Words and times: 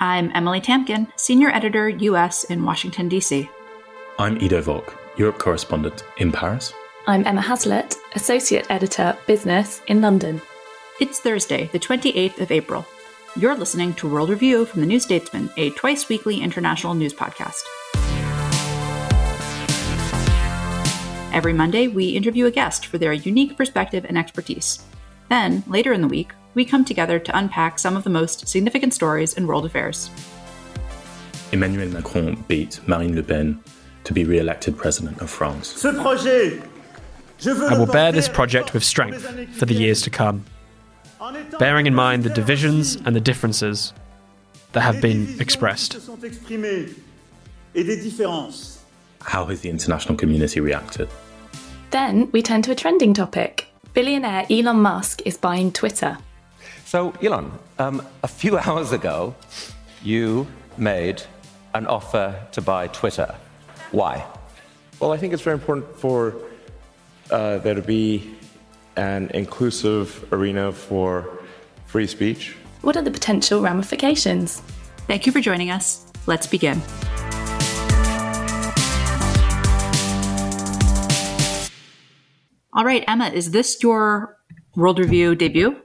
I'm 0.00 0.30
Emily 0.32 0.60
Tamkin, 0.60 1.08
Senior 1.16 1.48
Editor, 1.48 1.88
US 1.88 2.44
in 2.44 2.62
Washington, 2.62 3.08
D.C. 3.08 3.50
I'm 4.20 4.40
Ido 4.40 4.62
Vock, 4.62 4.96
Europe 5.16 5.40
correspondent 5.40 6.04
in 6.18 6.30
Paris. 6.30 6.72
I'm 7.08 7.26
Emma 7.26 7.40
Haslett, 7.40 7.96
Associate 8.14 8.64
Editor, 8.70 9.18
Business 9.26 9.82
in 9.88 10.00
London. 10.00 10.40
It's 11.00 11.18
Thursday, 11.18 11.68
the 11.72 11.80
28th 11.80 12.38
of 12.38 12.52
April. 12.52 12.86
You're 13.34 13.56
listening 13.56 13.92
to 13.94 14.08
World 14.08 14.30
Review 14.30 14.66
from 14.66 14.82
the 14.82 14.86
New 14.86 15.00
Statesman, 15.00 15.50
a 15.56 15.70
twice 15.70 16.08
weekly 16.08 16.42
international 16.42 16.94
news 16.94 17.12
podcast. 17.12 17.64
Every 21.32 21.52
Monday, 21.52 21.88
we 21.88 22.10
interview 22.10 22.46
a 22.46 22.52
guest 22.52 22.86
for 22.86 22.98
their 22.98 23.12
unique 23.12 23.56
perspective 23.56 24.06
and 24.08 24.16
expertise. 24.16 24.80
Then, 25.28 25.64
later 25.66 25.92
in 25.92 26.02
the 26.02 26.08
week, 26.08 26.34
we 26.54 26.64
come 26.64 26.84
together 26.84 27.18
to 27.18 27.36
unpack 27.36 27.78
some 27.78 27.96
of 27.96 28.04
the 28.04 28.10
most 28.10 28.48
significant 28.48 28.94
stories 28.94 29.34
in 29.34 29.46
world 29.46 29.64
affairs. 29.64 30.10
Emmanuel 31.52 31.88
Macron 31.88 32.44
beat 32.48 32.80
Marine 32.86 33.14
Le 33.14 33.22
Pen 33.22 33.62
to 34.04 34.12
be 34.12 34.24
re 34.24 34.38
elected 34.38 34.76
president 34.76 35.20
of 35.20 35.30
France. 35.30 35.84
I 35.84 37.78
will 37.78 37.86
bear 37.86 38.10
this 38.10 38.28
project 38.28 38.74
with 38.74 38.82
strength 38.82 39.24
for 39.56 39.66
the 39.66 39.74
years 39.74 40.02
to 40.02 40.10
come, 40.10 40.44
bearing 41.58 41.86
in 41.86 41.94
mind 41.94 42.24
the 42.24 42.30
divisions 42.30 42.96
and 42.96 43.14
the 43.14 43.20
differences 43.20 43.92
that 44.72 44.80
have 44.80 45.00
been 45.00 45.40
expressed. 45.40 45.94
How 49.20 49.44
has 49.46 49.60
the 49.60 49.70
international 49.70 50.16
community 50.16 50.60
reacted? 50.60 51.08
Then 51.90 52.30
we 52.32 52.42
turn 52.42 52.62
to 52.62 52.72
a 52.72 52.74
trending 52.74 53.14
topic. 53.14 53.66
Billionaire 53.94 54.46
Elon 54.50 54.80
Musk 54.80 55.22
is 55.24 55.36
buying 55.36 55.72
Twitter. 55.72 56.18
So, 56.88 57.12
Elon, 57.20 57.52
um, 57.78 58.00
a 58.22 58.28
few 58.28 58.56
hours 58.64 58.92
ago, 58.92 59.34
you 60.02 60.46
made 60.78 61.22
an 61.74 61.86
offer 61.86 62.34
to 62.52 62.62
buy 62.62 62.86
Twitter. 62.86 63.34
Why? 63.90 64.24
Well, 64.98 65.12
I 65.12 65.18
think 65.18 65.34
it's 65.34 65.42
very 65.42 65.52
important 65.52 65.94
for 65.98 66.34
uh, 67.30 67.58
there 67.58 67.74
to 67.74 67.82
be 67.82 68.34
an 68.96 69.28
inclusive 69.34 70.32
arena 70.32 70.72
for 70.72 71.28
free 71.84 72.06
speech. 72.06 72.56
What 72.80 72.96
are 72.96 73.02
the 73.02 73.10
potential 73.10 73.60
ramifications? 73.60 74.62
Thank 75.06 75.26
you 75.26 75.32
for 75.32 75.42
joining 75.42 75.70
us. 75.70 76.06
Let's 76.26 76.46
begin. 76.46 76.80
All 82.72 82.86
right, 82.86 83.04
Emma, 83.06 83.28
is 83.28 83.50
this 83.50 83.82
your 83.82 84.38
World 84.74 84.98
Review 84.98 85.34
debut? 85.34 85.82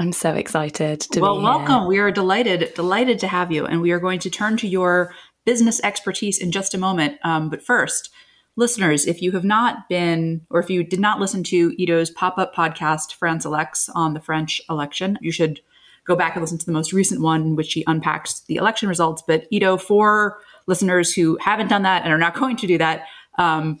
I'm 0.00 0.12
so 0.12 0.32
excited 0.32 1.00
to 1.00 1.20
well, 1.20 1.36
be 1.36 1.44
welcome. 1.44 1.86
We 1.86 1.98
are 1.98 2.10
delighted, 2.10 2.72
delighted 2.72 3.18
to 3.18 3.28
have 3.28 3.52
you, 3.52 3.66
and 3.66 3.82
we 3.82 3.90
are 3.90 4.00
going 4.00 4.18
to 4.20 4.30
turn 4.30 4.56
to 4.56 4.66
your 4.66 5.12
business 5.44 5.78
expertise 5.84 6.38
in 6.38 6.52
just 6.52 6.72
a 6.72 6.78
moment. 6.78 7.18
Um, 7.22 7.50
but 7.50 7.62
first, 7.62 8.08
listeners, 8.56 9.06
if 9.06 9.20
you 9.20 9.32
have 9.32 9.44
not 9.44 9.90
been, 9.90 10.46
or 10.48 10.58
if 10.58 10.70
you 10.70 10.82
did 10.84 11.00
not 11.00 11.20
listen 11.20 11.44
to 11.44 11.76
Ido's 11.78 12.08
pop-up 12.08 12.54
podcast, 12.54 13.12
France 13.12 13.44
Elects, 13.44 13.90
on 13.90 14.14
the 14.14 14.20
French 14.20 14.62
election, 14.70 15.18
you 15.20 15.30
should 15.30 15.60
go 16.06 16.16
back 16.16 16.34
and 16.34 16.42
listen 16.42 16.56
to 16.56 16.64
the 16.64 16.72
most 16.72 16.94
recent 16.94 17.20
one, 17.20 17.42
in 17.42 17.54
which 17.54 17.74
he 17.74 17.84
unpacks 17.86 18.40
the 18.48 18.56
election 18.56 18.88
results. 18.88 19.22
But 19.26 19.48
Ido, 19.50 19.76
for 19.76 20.38
listeners 20.66 21.12
who 21.12 21.36
haven't 21.42 21.68
done 21.68 21.82
that 21.82 22.04
and 22.04 22.12
are 22.12 22.16
not 22.16 22.34
going 22.40 22.56
to 22.56 22.66
do 22.66 22.78
that, 22.78 23.04
um, 23.36 23.78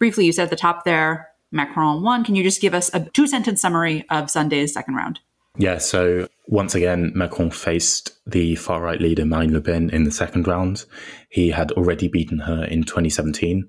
briefly, 0.00 0.26
you 0.26 0.32
said 0.32 0.44
at 0.44 0.50
the 0.50 0.56
top 0.56 0.84
there 0.84 1.29
Macron 1.52 2.02
won. 2.02 2.24
Can 2.24 2.34
you 2.34 2.42
just 2.42 2.60
give 2.60 2.74
us 2.74 2.90
a 2.94 3.00
two 3.00 3.26
sentence 3.26 3.60
summary 3.60 4.04
of 4.10 4.30
Sunday's 4.30 4.72
second 4.72 4.94
round? 4.94 5.20
Yeah, 5.56 5.78
so 5.78 6.28
once 6.46 6.74
again, 6.74 7.12
Macron 7.14 7.50
faced 7.50 8.18
the 8.26 8.54
far 8.54 8.80
right 8.80 9.00
leader 9.00 9.24
Marine 9.24 9.52
Le 9.52 9.60
Pen 9.60 9.90
in 9.90 10.04
the 10.04 10.10
second 10.10 10.46
round. 10.46 10.84
He 11.28 11.50
had 11.50 11.72
already 11.72 12.08
beaten 12.08 12.38
her 12.40 12.64
in 12.64 12.84
2017, 12.84 13.68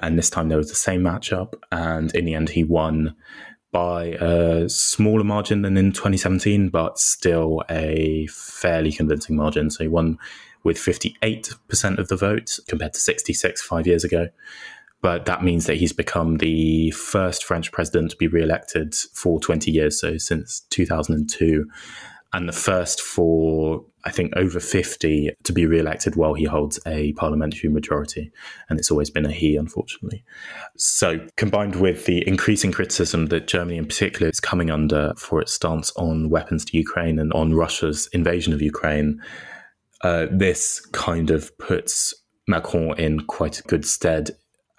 and 0.00 0.18
this 0.18 0.30
time 0.30 0.48
there 0.48 0.58
was 0.58 0.68
the 0.68 0.76
same 0.76 1.02
matchup. 1.02 1.54
And 1.72 2.14
in 2.14 2.26
the 2.26 2.34
end, 2.34 2.50
he 2.50 2.64
won 2.64 3.16
by 3.72 4.16
a 4.20 4.68
smaller 4.68 5.24
margin 5.24 5.62
than 5.62 5.76
in 5.76 5.92
2017, 5.92 6.68
but 6.68 6.98
still 6.98 7.62
a 7.70 8.26
fairly 8.28 8.92
convincing 8.92 9.36
margin. 9.36 9.70
So 9.70 9.84
he 9.84 9.88
won 9.88 10.18
with 10.62 10.76
58% 10.76 11.98
of 11.98 12.08
the 12.08 12.16
vote 12.16 12.58
compared 12.68 12.92
to 12.94 13.00
66 13.00 13.62
five 13.62 13.86
years 13.86 14.04
ago 14.04 14.28
but 15.06 15.24
that 15.26 15.44
means 15.44 15.66
that 15.66 15.76
he's 15.76 15.92
become 15.92 16.38
the 16.38 16.90
first 16.90 17.44
French 17.44 17.70
president 17.70 18.10
to 18.10 18.16
be 18.16 18.26
re-elected 18.26 18.92
for 18.92 19.38
20 19.38 19.70
years, 19.70 20.00
so 20.00 20.18
since 20.18 20.62
2002, 20.70 21.64
and 22.32 22.48
the 22.48 22.52
first 22.52 23.00
for 23.00 23.84
I 24.04 24.10
think 24.10 24.32
over 24.34 24.58
50 24.58 25.30
to 25.44 25.52
be 25.52 25.64
re-elected 25.64 26.16
while 26.16 26.34
he 26.34 26.42
holds 26.42 26.80
a 26.88 27.12
parliamentary 27.12 27.70
majority, 27.70 28.32
and 28.68 28.80
it's 28.80 28.90
always 28.90 29.08
been 29.08 29.24
a 29.24 29.30
he, 29.30 29.54
unfortunately. 29.54 30.24
So 30.76 31.24
combined 31.36 31.76
with 31.76 32.06
the 32.06 32.26
increasing 32.26 32.72
criticism 32.72 33.26
that 33.26 33.46
Germany, 33.46 33.78
in 33.78 33.86
particular, 33.86 34.28
is 34.28 34.40
coming 34.40 34.72
under 34.72 35.14
for 35.16 35.40
its 35.40 35.52
stance 35.52 35.92
on 35.94 36.30
weapons 36.30 36.64
to 36.64 36.76
Ukraine 36.76 37.20
and 37.20 37.32
on 37.32 37.54
Russia's 37.54 38.08
invasion 38.08 38.52
of 38.52 38.60
Ukraine, 38.60 39.22
uh, 40.00 40.26
this 40.32 40.84
kind 40.86 41.30
of 41.30 41.56
puts 41.58 42.12
Macron 42.48 42.98
in 42.98 43.20
quite 43.20 43.60
a 43.60 43.62
good 43.62 43.84
stead 43.84 44.32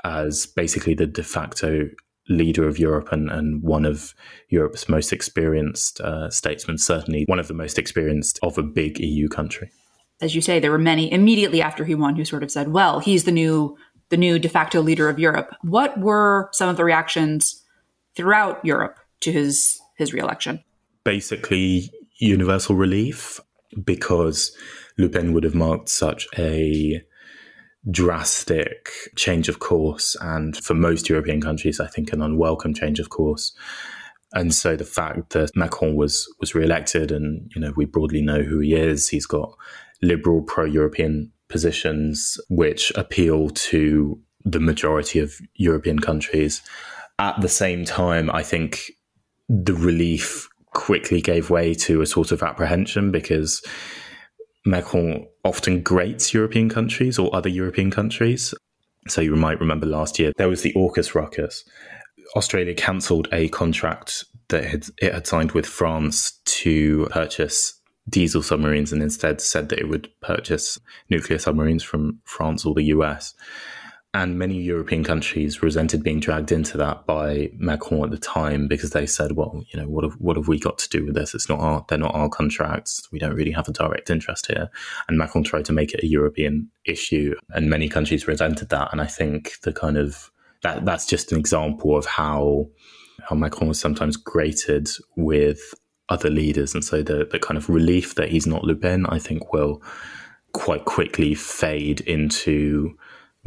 as 0.04 0.46
basically 0.46 0.94
the 0.94 1.08
de 1.08 1.24
facto 1.24 1.90
leader 2.30 2.68
of 2.68 2.78
Europe 2.78 3.12
and, 3.12 3.30
and 3.32 3.64
one 3.64 3.86
of 3.86 4.14
Europe's 4.50 4.90
most 4.90 5.14
experienced 5.14 6.02
uh, 6.02 6.30
statesmen, 6.30 6.78
certainly 6.78 7.24
one 7.28 7.40
of 7.40 7.48
the 7.48 7.54
most 7.54 7.80
experienced 7.80 8.40
of 8.44 8.58
a 8.58 8.64
big 8.64 9.00
EU 9.00 9.28
country. 9.28 9.72
As 10.20 10.36
you 10.36 10.42
say, 10.42 10.60
there 10.60 10.72
were 10.72 10.80
many 10.80 11.12
immediately 11.12 11.62
after 11.62 11.86
he 11.86 11.96
won 11.96 12.16
who 12.16 12.26
sort 12.26 12.44
of 12.44 12.52
said, 12.52 12.70
well, 12.70 13.00
he's 13.00 13.24
the 13.24 13.32
new 13.32 13.78
the 14.10 14.18
new 14.18 14.40
de 14.40 14.48
facto 14.48 14.82
leader 14.82 15.10
of 15.10 15.20
Europe. 15.20 15.54
What 15.64 16.00
were 16.00 16.50
some 16.54 16.70
of 16.70 16.78
the 16.78 16.86
reactions 16.86 17.62
throughout 18.16 18.64
Europe 18.64 18.98
to 19.22 19.32
his 19.32 19.80
his 19.98 20.14
reelection? 20.14 20.64
Basically 21.04 21.92
universal 22.20 22.76
relief 22.76 23.40
because 23.84 24.56
Le 24.98 25.10
Pen 25.10 25.34
would 25.34 25.44
have 25.44 25.56
marked 25.56 25.90
such 25.90 26.28
a 26.38 27.02
drastic 27.90 28.90
change 29.16 29.50
of 29.50 29.60
course, 29.60 30.16
and 30.22 30.58
for 30.58 30.74
most 30.74 31.10
European 31.10 31.42
countries, 31.42 31.80
I 31.80 31.88
think 31.88 32.12
an 32.12 32.22
unwelcome 32.22 32.74
change 32.74 33.00
of 33.00 33.10
course. 33.10 33.54
And 34.34 34.54
so 34.54 34.76
the 34.76 34.84
fact 34.84 35.32
that 35.32 35.56
Macron 35.56 35.96
was 35.96 36.28
was 36.40 36.54
re-elected, 36.54 37.12
and 37.12 37.52
you 37.56 37.62
know 37.62 37.74
we 37.76 37.86
broadly 37.86 38.22
know 38.22 38.42
who 38.42 38.60
he 38.60 38.76
is. 38.76 39.08
He's 39.08 39.26
got 39.26 39.56
liberal, 40.02 40.42
pro-European 40.42 41.32
positions 41.48 42.38
which 42.50 42.92
appeal 42.96 43.50
to 43.50 44.20
the 44.44 44.60
majority 44.60 45.20
of 45.20 45.34
European 45.56 46.00
countries. 46.00 46.62
At 47.20 47.42
the 47.42 47.50
same 47.50 47.86
time, 47.86 48.30
I 48.32 48.44
think 48.44 48.92
the 49.50 49.74
relief 49.74 50.48
quickly 50.74 51.22
gave 51.22 51.50
way 51.50 51.74
to 51.74 52.02
a 52.02 52.06
sort 52.06 52.32
of 52.32 52.44
apprehension 52.44 53.12
because 53.12 53.64
Macron 54.68 55.26
often 55.46 55.82
grates 55.82 56.34
European 56.34 56.70
countries 56.70 57.18
or 57.18 57.34
other 57.34 57.50
European 57.50 57.90
countries. 57.90 58.54
So 59.08 59.22
you 59.22 59.36
might 59.36 59.62
remember 59.62 59.86
last 59.86 60.20
year 60.20 60.34
there 60.38 60.50
was 60.50 60.62
the 60.62 60.74
AUKUS 60.74 61.16
ruckus. 61.16 61.64
Australia 62.36 62.76
cancelled 62.76 63.30
a 63.32 63.48
contract 63.50 64.26
that 64.50 64.66
it 64.66 64.70
had, 64.70 64.86
it 64.98 65.14
had 65.14 65.26
signed 65.26 65.54
with 65.54 65.66
France 65.66 66.40
to 66.46 67.08
purchase 67.12 67.80
diesel 68.10 68.44
submarines 68.44 68.92
and 68.92 69.02
instead 69.02 69.40
said 69.42 69.70
that 69.70 69.80
it 69.80 69.88
would 69.88 70.10
purchase 70.22 70.80
nuclear 71.10 71.40
submarines 71.40 71.84
from 71.84 72.20
France 72.26 72.66
or 72.66 72.74
the 72.74 72.84
US. 72.84 73.34
And 74.18 74.40
many 74.40 74.60
European 74.60 75.04
countries 75.04 75.62
resented 75.62 76.02
being 76.02 76.20
dragged 76.20 76.52
into 76.52 76.76
that 76.80 77.06
by 77.06 77.52
Macron 77.54 78.04
at 78.04 78.10
the 78.10 78.18
time 78.18 78.68
because 78.68 78.90
they 78.90 79.06
said, 79.06 79.34
"Well, 79.34 79.64
you 79.72 79.80
know, 79.80 79.88
what 79.88 80.04
have 80.04 80.14
what 80.14 80.38
have 80.38 80.48
we 80.48 80.58
got 80.58 80.80
to 80.80 80.90
do 80.90 81.06
with 81.06 81.14
this? 81.14 81.36
It's 81.36 81.48
not 81.48 81.60
our 81.60 81.86
they're 81.88 82.00
not 82.00 82.16
our 82.16 82.28
contracts. 82.28 83.08
We 83.12 83.20
don't 83.20 83.36
really 83.36 83.52
have 83.52 83.68
a 83.68 83.72
direct 83.72 84.10
interest 84.10 84.48
here." 84.48 84.72
And 85.08 85.20
Macron 85.20 85.44
tried 85.44 85.66
to 85.66 85.72
make 85.72 85.94
it 85.94 86.04
a 86.04 86.08
European 86.08 86.72
issue, 86.84 87.36
and 87.52 87.70
many 87.70 87.88
countries 87.88 88.28
resented 88.28 88.70
that. 88.70 88.90
And 88.92 89.02
I 89.02 89.06
think 89.06 89.60
the 89.62 89.72
kind 89.72 89.98
of 89.98 90.32
that 90.64 90.84
that's 90.84 91.06
just 91.06 91.32
an 91.32 91.38
example 91.38 91.96
of 91.96 92.08
how 92.08 92.72
how 93.30 93.36
Macron 93.36 93.68
was 93.68 93.80
sometimes 93.80 94.18
grated 94.18 94.90
with 95.16 95.76
other 96.10 96.32
leaders, 96.32 96.74
and 96.74 96.84
so 96.84 97.04
the 97.04 97.28
the 97.32 97.38
kind 97.38 97.56
of 97.60 97.70
relief 97.70 98.16
that 98.16 98.30
he's 98.30 98.48
not 98.48 98.64
Le 98.64 98.74
Pen, 98.74 99.06
I 99.06 99.20
think, 99.20 99.54
will 99.54 99.80
quite 100.54 100.86
quickly 100.86 101.36
fade 101.36 102.02
into 102.02 102.98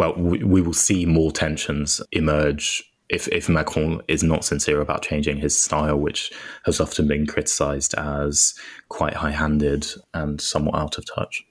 well, 0.01 0.15
we, 0.15 0.43
we 0.43 0.63
will 0.63 0.73
see 0.73 1.05
more 1.05 1.31
tensions 1.31 2.01
emerge 2.11 2.83
if, 3.11 3.29
if 3.29 3.51
Macron 3.51 4.01
is 4.09 4.23
not 4.23 4.47
sincere 4.47 4.81
about 4.81 5.03
changing 5.03 5.37
his 5.37 5.59
style, 5.59 5.99
which 5.99 6.33
has 6.65 6.81
often 6.81 7.07
been 7.07 7.27
criticized 7.27 7.93
as 7.99 8.55
quite 8.89 9.13
high 9.13 9.33
handed 9.33 9.87
and 10.15 10.41
somewhat 10.41 10.77
out 10.81 10.97
of 10.97 11.05
touch. 11.05 11.45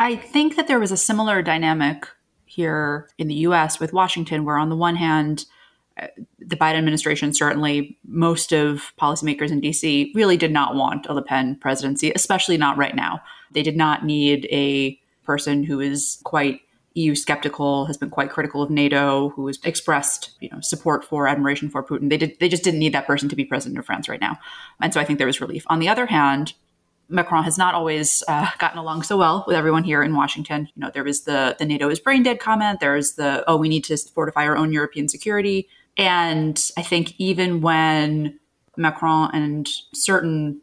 I 0.00 0.16
think 0.16 0.56
that 0.56 0.66
there 0.66 0.80
was 0.80 0.90
a 0.90 0.96
similar 0.96 1.40
dynamic 1.40 2.08
here 2.46 3.08
in 3.16 3.28
the 3.28 3.46
US 3.46 3.78
with 3.78 3.92
Washington, 3.92 4.44
where 4.44 4.58
on 4.58 4.70
the 4.70 4.76
one 4.76 4.96
hand, 4.96 5.44
uh, 5.96 6.08
the 6.40 6.56
Biden 6.56 6.78
administration, 6.78 7.32
certainly 7.32 7.96
most 8.04 8.52
of 8.52 8.92
policymakers 9.00 9.52
in 9.52 9.60
DC, 9.60 10.12
really 10.16 10.36
did 10.36 10.50
not 10.50 10.74
want 10.74 11.06
a 11.06 11.14
Le 11.14 11.22
Pen 11.22 11.56
presidency, 11.60 12.10
especially 12.16 12.56
not 12.56 12.76
right 12.76 12.96
now. 12.96 13.20
They 13.52 13.62
did 13.62 13.76
not 13.76 14.04
need 14.04 14.48
a 14.50 14.98
person 15.24 15.62
who 15.62 15.78
is 15.78 16.18
quite 16.24 16.60
EU 16.94 17.14
skeptical, 17.14 17.86
has 17.86 17.96
been 17.96 18.10
quite 18.10 18.30
critical 18.30 18.62
of 18.62 18.70
NATO, 18.70 19.30
who 19.30 19.46
has 19.48 19.58
expressed 19.64 20.30
you 20.40 20.48
know 20.50 20.60
support 20.60 21.04
for 21.04 21.26
admiration 21.26 21.68
for 21.68 21.82
Putin. 21.82 22.08
They 22.08 22.16
did 22.16 22.38
they 22.38 22.48
just 22.48 22.62
didn't 22.62 22.80
need 22.80 22.94
that 22.94 23.06
person 23.06 23.28
to 23.28 23.36
be 23.36 23.44
president 23.44 23.78
of 23.78 23.86
France 23.86 24.08
right 24.08 24.20
now, 24.20 24.38
and 24.80 24.94
so 24.94 25.00
I 25.00 25.04
think 25.04 25.18
there 25.18 25.26
was 25.26 25.40
relief. 25.40 25.64
On 25.68 25.80
the 25.80 25.88
other 25.88 26.06
hand, 26.06 26.54
Macron 27.08 27.44
has 27.44 27.58
not 27.58 27.74
always 27.74 28.22
uh, 28.28 28.48
gotten 28.58 28.78
along 28.78 29.02
so 29.02 29.16
well 29.16 29.44
with 29.46 29.56
everyone 29.56 29.84
here 29.84 30.02
in 30.02 30.14
Washington. 30.14 30.68
You 30.74 30.80
know, 30.80 30.90
there 30.92 31.04
was 31.04 31.22
the 31.22 31.56
the 31.58 31.64
NATO 31.64 31.88
is 31.88 31.98
brain 31.98 32.22
dead 32.22 32.38
comment. 32.38 32.80
There's 32.80 33.14
the 33.14 33.44
oh 33.48 33.56
we 33.56 33.68
need 33.68 33.84
to 33.84 33.96
fortify 33.96 34.46
our 34.46 34.56
own 34.56 34.72
European 34.72 35.08
security, 35.08 35.68
and 35.96 36.60
I 36.76 36.82
think 36.82 37.14
even 37.18 37.60
when 37.60 38.38
Macron 38.76 39.30
and 39.32 39.68
certain 39.92 40.60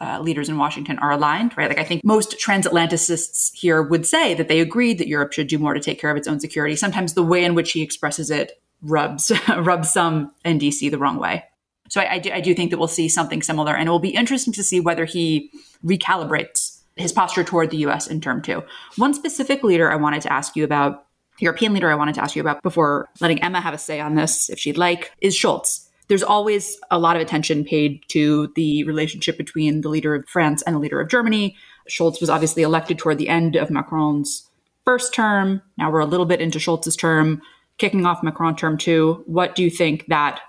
uh, 0.00 0.20
leaders 0.20 0.48
in 0.48 0.58
Washington 0.58 0.98
are 0.98 1.12
aligned, 1.12 1.56
right? 1.56 1.68
Like 1.68 1.78
I 1.78 1.84
think 1.84 2.04
most 2.04 2.38
transatlanticists 2.38 3.52
here 3.54 3.82
would 3.82 4.06
say 4.06 4.34
that 4.34 4.48
they 4.48 4.60
agreed 4.60 4.98
that 4.98 5.08
Europe 5.08 5.32
should 5.32 5.48
do 5.48 5.58
more 5.58 5.74
to 5.74 5.80
take 5.80 6.00
care 6.00 6.10
of 6.10 6.16
its 6.16 6.28
own 6.28 6.40
security. 6.40 6.76
Sometimes 6.76 7.14
the 7.14 7.22
way 7.22 7.44
in 7.44 7.54
which 7.54 7.72
he 7.72 7.82
expresses 7.82 8.30
it 8.30 8.60
rubs 8.82 9.32
rubs 9.58 9.90
some 9.92 10.32
in 10.44 10.58
DC 10.58 10.90
the 10.90 10.98
wrong 10.98 11.18
way. 11.18 11.44
So 11.88 12.00
I, 12.00 12.14
I, 12.14 12.18
do, 12.18 12.32
I 12.32 12.40
do 12.40 12.54
think 12.54 12.70
that 12.70 12.78
we'll 12.78 12.88
see 12.88 13.08
something 13.08 13.42
similar, 13.42 13.76
and 13.76 13.88
it 13.88 13.90
will 13.90 13.98
be 13.98 14.10
interesting 14.10 14.52
to 14.54 14.64
see 14.64 14.80
whether 14.80 15.04
he 15.04 15.50
recalibrates 15.84 16.80
his 16.96 17.12
posture 17.12 17.44
toward 17.44 17.70
the 17.70 17.76
U.S. 17.78 18.06
in 18.06 18.20
term 18.20 18.42
two. 18.42 18.62
One 18.96 19.14
specific 19.14 19.62
leader 19.62 19.90
I 19.90 19.96
wanted 19.96 20.22
to 20.22 20.32
ask 20.32 20.56
you 20.56 20.64
about, 20.64 21.06
European 21.38 21.74
leader 21.74 21.90
I 21.90 21.94
wanted 21.94 22.14
to 22.16 22.22
ask 22.22 22.34
you 22.34 22.40
about 22.40 22.62
before 22.62 23.08
letting 23.20 23.42
Emma 23.42 23.60
have 23.60 23.74
a 23.74 23.78
say 23.78 24.00
on 24.00 24.14
this, 24.14 24.48
if 24.48 24.58
she'd 24.58 24.78
like, 24.78 25.12
is 25.20 25.36
Scholz 25.36 25.85
there's 26.08 26.22
always 26.22 26.76
a 26.90 26.98
lot 26.98 27.16
of 27.16 27.22
attention 27.22 27.64
paid 27.64 28.02
to 28.08 28.52
the 28.54 28.84
relationship 28.84 29.36
between 29.36 29.80
the 29.80 29.88
leader 29.88 30.14
of 30.14 30.28
France 30.28 30.62
and 30.62 30.76
the 30.76 30.80
leader 30.80 31.00
of 31.00 31.08
Germany. 31.08 31.56
Scholz 31.90 32.20
was 32.20 32.30
obviously 32.30 32.62
elected 32.62 32.98
toward 32.98 33.18
the 33.18 33.28
end 33.28 33.56
of 33.56 33.70
Macron's 33.70 34.48
first 34.84 35.12
term. 35.14 35.62
Now 35.76 35.90
we're 35.90 36.00
a 36.00 36.06
little 36.06 36.26
bit 36.26 36.40
into 36.40 36.58
Scholz's 36.58 36.96
term, 36.96 37.42
kicking 37.78 38.06
off 38.06 38.22
Macron 38.22 38.56
term 38.56 38.78
two. 38.78 39.22
What 39.26 39.54
do 39.54 39.62
you 39.62 39.70
think 39.70 40.06
that 40.06 40.40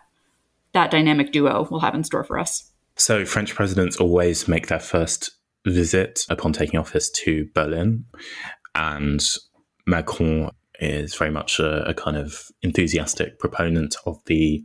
that 0.73 0.91
dynamic 0.91 1.31
duo 1.31 1.67
will 1.69 1.79
have 1.79 1.95
in 1.95 2.03
store 2.03 2.23
for 2.23 2.37
us? 2.37 2.71
So 2.95 3.25
French 3.25 3.55
presidents 3.55 3.97
always 3.97 4.47
make 4.47 4.67
their 4.67 4.79
first 4.79 5.31
visit 5.65 6.21
upon 6.29 6.53
taking 6.53 6.79
office 6.79 7.09
to 7.09 7.47
Berlin, 7.53 8.05
and 8.75 9.21
Macron 9.85 10.51
is 10.79 11.15
very 11.15 11.31
much 11.31 11.59
a, 11.59 11.87
a 11.89 11.93
kind 11.93 12.17
of 12.17 12.51
enthusiastic 12.61 13.39
proponent 13.39 13.95
of 14.05 14.19
the 14.25 14.63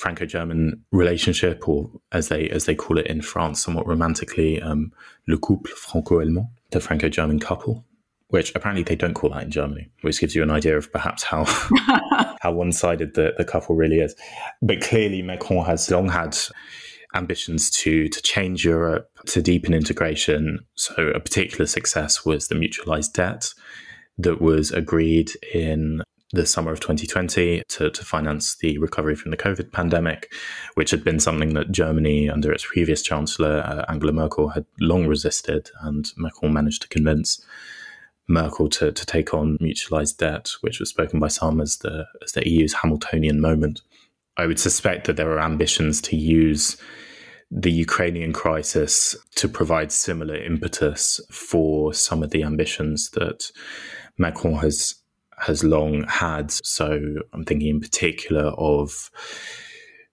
Franco-German 0.00 0.82
relationship, 0.92 1.68
or 1.68 1.90
as 2.10 2.28
they 2.28 2.48
as 2.48 2.64
they 2.64 2.74
call 2.74 2.96
it 2.96 3.06
in 3.06 3.20
France, 3.20 3.62
somewhat 3.62 3.86
romantically, 3.86 4.60
um, 4.60 4.92
le 5.28 5.36
couple 5.36 5.60
franco-allemand, 5.76 6.46
the 6.70 6.80
Franco-German 6.80 7.38
couple, 7.38 7.84
which 8.28 8.50
apparently 8.54 8.82
they 8.82 8.96
don't 8.96 9.12
call 9.12 9.28
that 9.28 9.42
in 9.42 9.50
Germany, 9.50 9.90
which 10.00 10.18
gives 10.18 10.34
you 10.34 10.42
an 10.42 10.50
idea 10.50 10.74
of 10.78 10.90
perhaps 10.90 11.22
how 11.22 11.44
how 12.40 12.50
one-sided 12.50 13.14
the, 13.14 13.34
the 13.36 13.44
couple 13.44 13.76
really 13.76 13.98
is. 13.98 14.16
But 14.62 14.80
clearly, 14.80 15.20
Macron 15.20 15.66
has 15.66 15.90
long 15.90 16.08
had 16.08 16.34
ambitions 17.14 17.68
to 17.82 18.08
to 18.08 18.22
change 18.22 18.64
Europe, 18.64 19.10
to 19.26 19.42
deepen 19.42 19.74
integration. 19.74 20.60
So 20.76 21.08
a 21.08 21.20
particular 21.20 21.66
success 21.66 22.24
was 22.24 22.48
the 22.48 22.54
mutualized 22.54 23.12
debt 23.12 23.52
that 24.16 24.40
was 24.40 24.70
agreed 24.70 25.30
in 25.52 26.02
the 26.32 26.46
summer 26.46 26.72
of 26.72 26.80
2020 26.80 27.62
to, 27.68 27.90
to 27.90 28.04
finance 28.04 28.56
the 28.56 28.78
recovery 28.78 29.16
from 29.16 29.30
the 29.30 29.36
COVID 29.36 29.72
pandemic, 29.72 30.32
which 30.74 30.90
had 30.90 31.02
been 31.02 31.18
something 31.18 31.54
that 31.54 31.72
Germany, 31.72 32.30
under 32.30 32.52
its 32.52 32.64
previous 32.64 33.02
chancellor, 33.02 33.62
uh, 33.64 33.84
Angela 33.90 34.12
Merkel, 34.12 34.50
had 34.50 34.64
long 34.80 35.06
resisted. 35.06 35.70
And 35.82 36.06
Macron 36.16 36.52
managed 36.52 36.82
to 36.82 36.88
convince 36.88 37.44
Merkel 38.28 38.68
to, 38.70 38.92
to 38.92 39.06
take 39.06 39.34
on 39.34 39.58
mutualized 39.58 40.18
debt, 40.18 40.50
which 40.60 40.78
was 40.78 40.88
spoken 40.88 41.18
by 41.18 41.28
some 41.28 41.60
as 41.60 41.78
the, 41.78 42.06
as 42.22 42.32
the 42.32 42.48
EU's 42.48 42.74
Hamiltonian 42.74 43.40
moment. 43.40 43.82
I 44.36 44.46
would 44.46 44.60
suspect 44.60 45.06
that 45.06 45.16
there 45.16 45.30
are 45.32 45.40
ambitions 45.40 46.00
to 46.02 46.16
use 46.16 46.76
the 47.50 47.72
Ukrainian 47.72 48.32
crisis 48.32 49.16
to 49.34 49.48
provide 49.48 49.90
similar 49.90 50.36
impetus 50.36 51.20
for 51.32 51.92
some 51.92 52.22
of 52.22 52.30
the 52.30 52.44
ambitions 52.44 53.10
that 53.10 53.50
Macron 54.18 54.54
has 54.56 54.99
has 55.40 55.64
long 55.64 56.04
had. 56.04 56.50
So 56.50 57.00
I'm 57.32 57.44
thinking 57.44 57.68
in 57.68 57.80
particular 57.80 58.46
of 58.58 59.10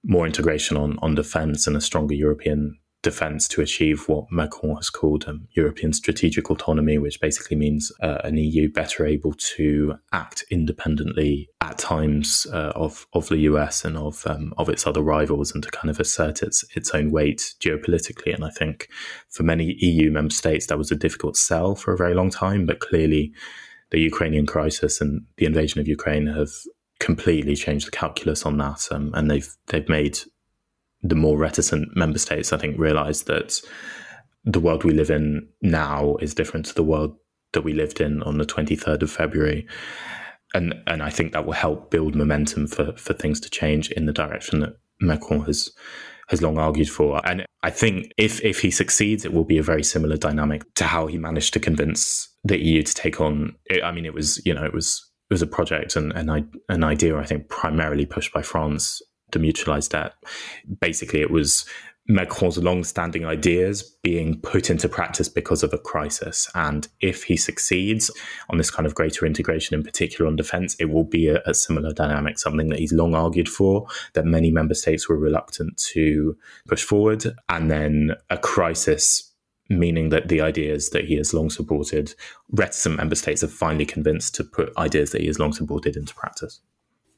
more 0.03 0.25
integration 0.25 0.77
on, 0.77 0.97
on 1.01 1.15
defense 1.15 1.67
and 1.67 1.75
a 1.75 1.81
stronger 1.81 2.15
European 2.15 2.77
defense 3.03 3.47
to 3.47 3.61
achieve 3.61 4.09
what 4.09 4.25
Macron 4.31 4.75
has 4.75 4.89
called 4.89 5.25
um, 5.27 5.47
European 5.51 5.93
strategic 5.93 6.49
autonomy, 6.49 6.97
which 6.97 7.21
basically 7.21 7.55
means 7.55 7.91
uh, 8.01 8.17
an 8.23 8.37
EU 8.37 8.69
better 8.69 9.05
able 9.05 9.33
to 9.33 9.93
act 10.11 10.43
independently 10.49 11.47
at 11.61 11.77
times 11.77 12.47
uh, 12.51 12.73
of 12.75 13.07
of 13.13 13.29
the 13.29 13.37
US 13.51 13.85
and 13.85 13.97
of 13.97 14.25
um, 14.27 14.53
of 14.57 14.67
its 14.67 14.87
other 14.87 15.01
rivals, 15.01 15.53
and 15.53 15.63
to 15.63 15.71
kind 15.71 15.89
of 15.89 15.99
assert 15.99 16.41
its 16.41 16.65
its 16.75 16.91
own 16.91 17.11
weight 17.11 17.55
geopolitically. 17.59 18.33
And 18.33 18.43
I 18.43 18.49
think 18.49 18.89
for 19.29 19.43
many 19.43 19.75
EU 19.79 20.11
member 20.11 20.33
states 20.33 20.67
that 20.67 20.77
was 20.77 20.91
a 20.91 20.95
difficult 20.95 21.37
sell 21.37 21.75
for 21.75 21.93
a 21.93 21.97
very 21.97 22.15
long 22.15 22.29
time, 22.29 22.65
but 22.65 22.79
clearly 22.79 23.33
the 23.91 23.99
Ukrainian 23.99 24.45
crisis 24.45 25.01
and 25.01 25.21
the 25.37 25.45
invasion 25.45 25.79
of 25.79 25.87
Ukraine 25.87 26.27
have 26.27 26.49
completely 26.99 27.55
changed 27.55 27.87
the 27.87 27.91
calculus 27.91 28.45
on 28.45 28.57
that, 28.57 28.87
um, 28.91 29.11
and 29.13 29.29
they've 29.29 29.49
they've 29.67 29.89
made 29.89 30.19
the 31.03 31.15
more 31.15 31.37
reticent 31.37 31.95
member 31.95 32.19
states, 32.19 32.51
I 32.51 32.57
think, 32.57 32.77
realize 32.77 33.23
that 33.23 33.61
the 34.43 34.59
world 34.59 34.83
we 34.83 34.93
live 34.93 35.09
in 35.09 35.47
now 35.61 36.15
is 36.17 36.33
different 36.33 36.65
to 36.67 36.75
the 36.75 36.83
world 36.83 37.17
that 37.53 37.61
we 37.61 37.73
lived 37.73 38.01
in 38.01 38.23
on 38.23 38.37
the 38.37 38.45
23rd 38.45 39.03
of 39.03 39.11
February. 39.11 39.67
And 40.53 40.73
and 40.87 41.03
I 41.03 41.09
think 41.09 41.33
that 41.33 41.45
will 41.45 41.53
help 41.53 41.91
build 41.91 42.15
momentum 42.15 42.67
for, 42.67 42.93
for 42.97 43.13
things 43.13 43.39
to 43.41 43.49
change 43.49 43.91
in 43.91 44.05
the 44.05 44.13
direction 44.13 44.61
that 44.61 44.77
Macron 44.99 45.41
has 45.41 45.71
has 46.29 46.41
long 46.41 46.57
argued 46.57 46.89
for. 46.89 47.21
And 47.25 47.45
I 47.67 47.69
think 47.69 48.13
if 48.15 48.41
if 48.45 48.61
he 48.61 48.71
succeeds, 48.71 49.25
it 49.25 49.33
will 49.33 49.43
be 49.43 49.57
a 49.57 49.63
very 49.71 49.83
similar 49.83 50.15
dynamic 50.15 50.63
to 50.75 50.85
how 50.85 51.07
he 51.07 51.17
managed 51.17 51.51
to 51.53 51.59
convince 51.59 52.29
the 52.45 52.57
EU 52.57 52.81
to 52.81 52.93
take 52.93 53.19
on. 53.19 53.57
I 53.83 53.91
mean, 53.91 54.05
it 54.05 54.13
was 54.13 54.41
you 54.45 54.53
know 54.53 54.63
it 54.63 54.73
was 54.73 55.05
it 55.29 55.33
was 55.33 55.41
a 55.41 55.47
project 55.47 55.97
and 55.97 56.13
an, 56.13 56.49
an 56.69 56.83
idea 56.85 57.17
I 57.17 57.25
think 57.25 57.49
primarily 57.49 58.05
pushed 58.05 58.31
by 58.33 58.41
France, 58.41 59.01
the 59.33 59.39
mutualized 59.39 59.89
debt. 59.89 60.13
Basically, 60.79 61.19
it 61.19 61.29
was 61.29 61.65
Macron's 62.07 62.57
long-standing 62.57 63.25
ideas 63.25 63.83
being 64.01 64.39
put 64.39 64.69
into 64.69 64.87
practice 64.87 65.27
because 65.27 65.61
of 65.61 65.73
a 65.73 65.77
crisis. 65.77 66.49
And 66.55 66.87
if 67.01 67.23
he 67.23 67.35
succeeds 67.35 68.09
on 68.49 68.57
this 68.57 68.71
kind 68.71 68.85
of 68.85 68.95
greater 68.95 69.25
integration, 69.25 69.75
in 69.75 69.83
particular 69.83 70.27
on 70.27 70.37
defence, 70.37 70.75
it 70.79 70.85
will 70.85 71.03
be 71.03 71.27
a, 71.27 71.41
a, 71.45 71.53
similar 71.53 71.91
dynamic, 71.91 72.39
something 72.39 72.69
that 72.69 72.79
he's 72.79 72.93
long 72.93 73.13
argued 73.13 73.49
for, 73.49 73.87
that 74.13 74.25
many 74.25 74.51
member 74.51 74.73
states 74.73 75.09
were 75.09 75.17
reluctant 75.17 75.77
to 75.77 76.37
push 76.67 76.83
forward. 76.83 77.25
And 77.49 77.69
then 77.69 78.15
a 78.29 78.37
crisis, 78.37 79.33
meaning 79.69 80.09
that 80.09 80.29
the 80.29 80.39
ideas 80.39 80.91
that 80.91 81.05
he 81.05 81.15
has 81.15 81.33
long 81.33 81.49
supported, 81.49 82.15
reticent 82.51 82.95
member 82.95 83.15
states 83.15 83.43
are 83.43 83.49
finally 83.49 83.85
convinced 83.85 84.33
to 84.35 84.45
put 84.45 84.75
ideas 84.77 85.11
that 85.11 85.21
he 85.21 85.27
has 85.27 85.39
long 85.39 85.51
supported 85.51 85.97
into 85.97 86.15
practice. 86.15 86.61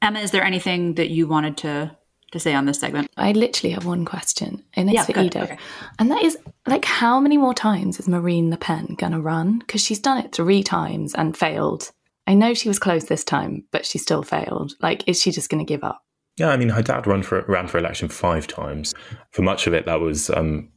Emma, 0.02 0.20
is 0.20 0.32
there 0.32 0.44
anything 0.44 0.96
that 0.96 1.10
you 1.10 1.28
wanted 1.28 1.58
to 1.58 1.96
to 2.32 2.40
say 2.40 2.54
on 2.54 2.66
this 2.66 2.80
segment. 2.80 3.10
I 3.18 3.32
literally 3.32 3.74
have 3.74 3.86
one 3.86 4.06
question, 4.06 4.64
and 4.76 4.90
it's 4.90 4.96
Yeah, 4.96 5.04
for 5.06 5.14
good, 5.14 5.26
Ido. 5.26 5.42
okay. 5.42 5.58
And 5.98 6.12
that 6.12 6.24
is 6.24 6.38
like, 6.68 6.86
how 6.86 7.20
many 7.20 7.38
more 7.38 7.54
times 7.54 8.00
is 8.00 8.08
Marine 8.08 8.50
Le 8.50 8.58
Pen 8.58 8.96
going 8.98 9.14
to 9.14 9.20
run? 9.22 9.60
Because 9.60 9.82
she's 9.82 10.00
done 10.00 10.18
it 10.20 10.34
three 10.34 10.64
times 10.64 11.14
and 11.16 11.36
failed. 11.36 11.92
I 12.28 12.36
know 12.36 12.54
she 12.54 12.68
was 12.68 12.78
close 12.80 13.06
this 13.06 13.24
time, 13.24 13.64
but 13.72 13.86
she 13.86 13.98
still 13.98 14.22
failed. 14.24 14.74
Like, 14.82 15.08
is 15.08 15.22
she 15.22 15.32
just 15.32 15.50
going 15.50 15.66
to 15.66 15.68
give 15.68 15.84
up? 15.84 16.04
Yeah, 16.38 16.50
I 16.50 16.58
mean, 16.58 16.70
her 16.70 16.84
dad 16.84 17.08
ran 17.08 17.24
for 17.24 17.44
ran 17.48 17.68
for 17.68 17.78
election 17.80 18.08
five 18.08 18.48
times. 18.48 18.94
For 19.32 19.42
much 19.42 19.68
of 19.68 19.74
it, 19.74 19.86
that 19.88 20.00
was 20.00 20.30
um, 20.30 20.70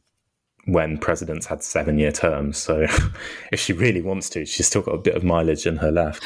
when 0.65 0.97
presidents 0.97 1.45
had 1.45 1.63
seven 1.63 1.97
year 1.99 2.11
terms. 2.11 2.57
So, 2.57 2.85
if 3.51 3.59
she 3.59 3.71
really 3.71 4.01
wants 4.01 4.29
to, 4.31 4.45
she's 4.45 4.67
still 4.67 4.81
got 4.81 4.95
a 4.95 4.97
bit 4.97 5.15
of 5.15 5.23
mileage 5.23 5.65
in 5.67 5.77
her 5.77 5.91
left. 5.91 6.25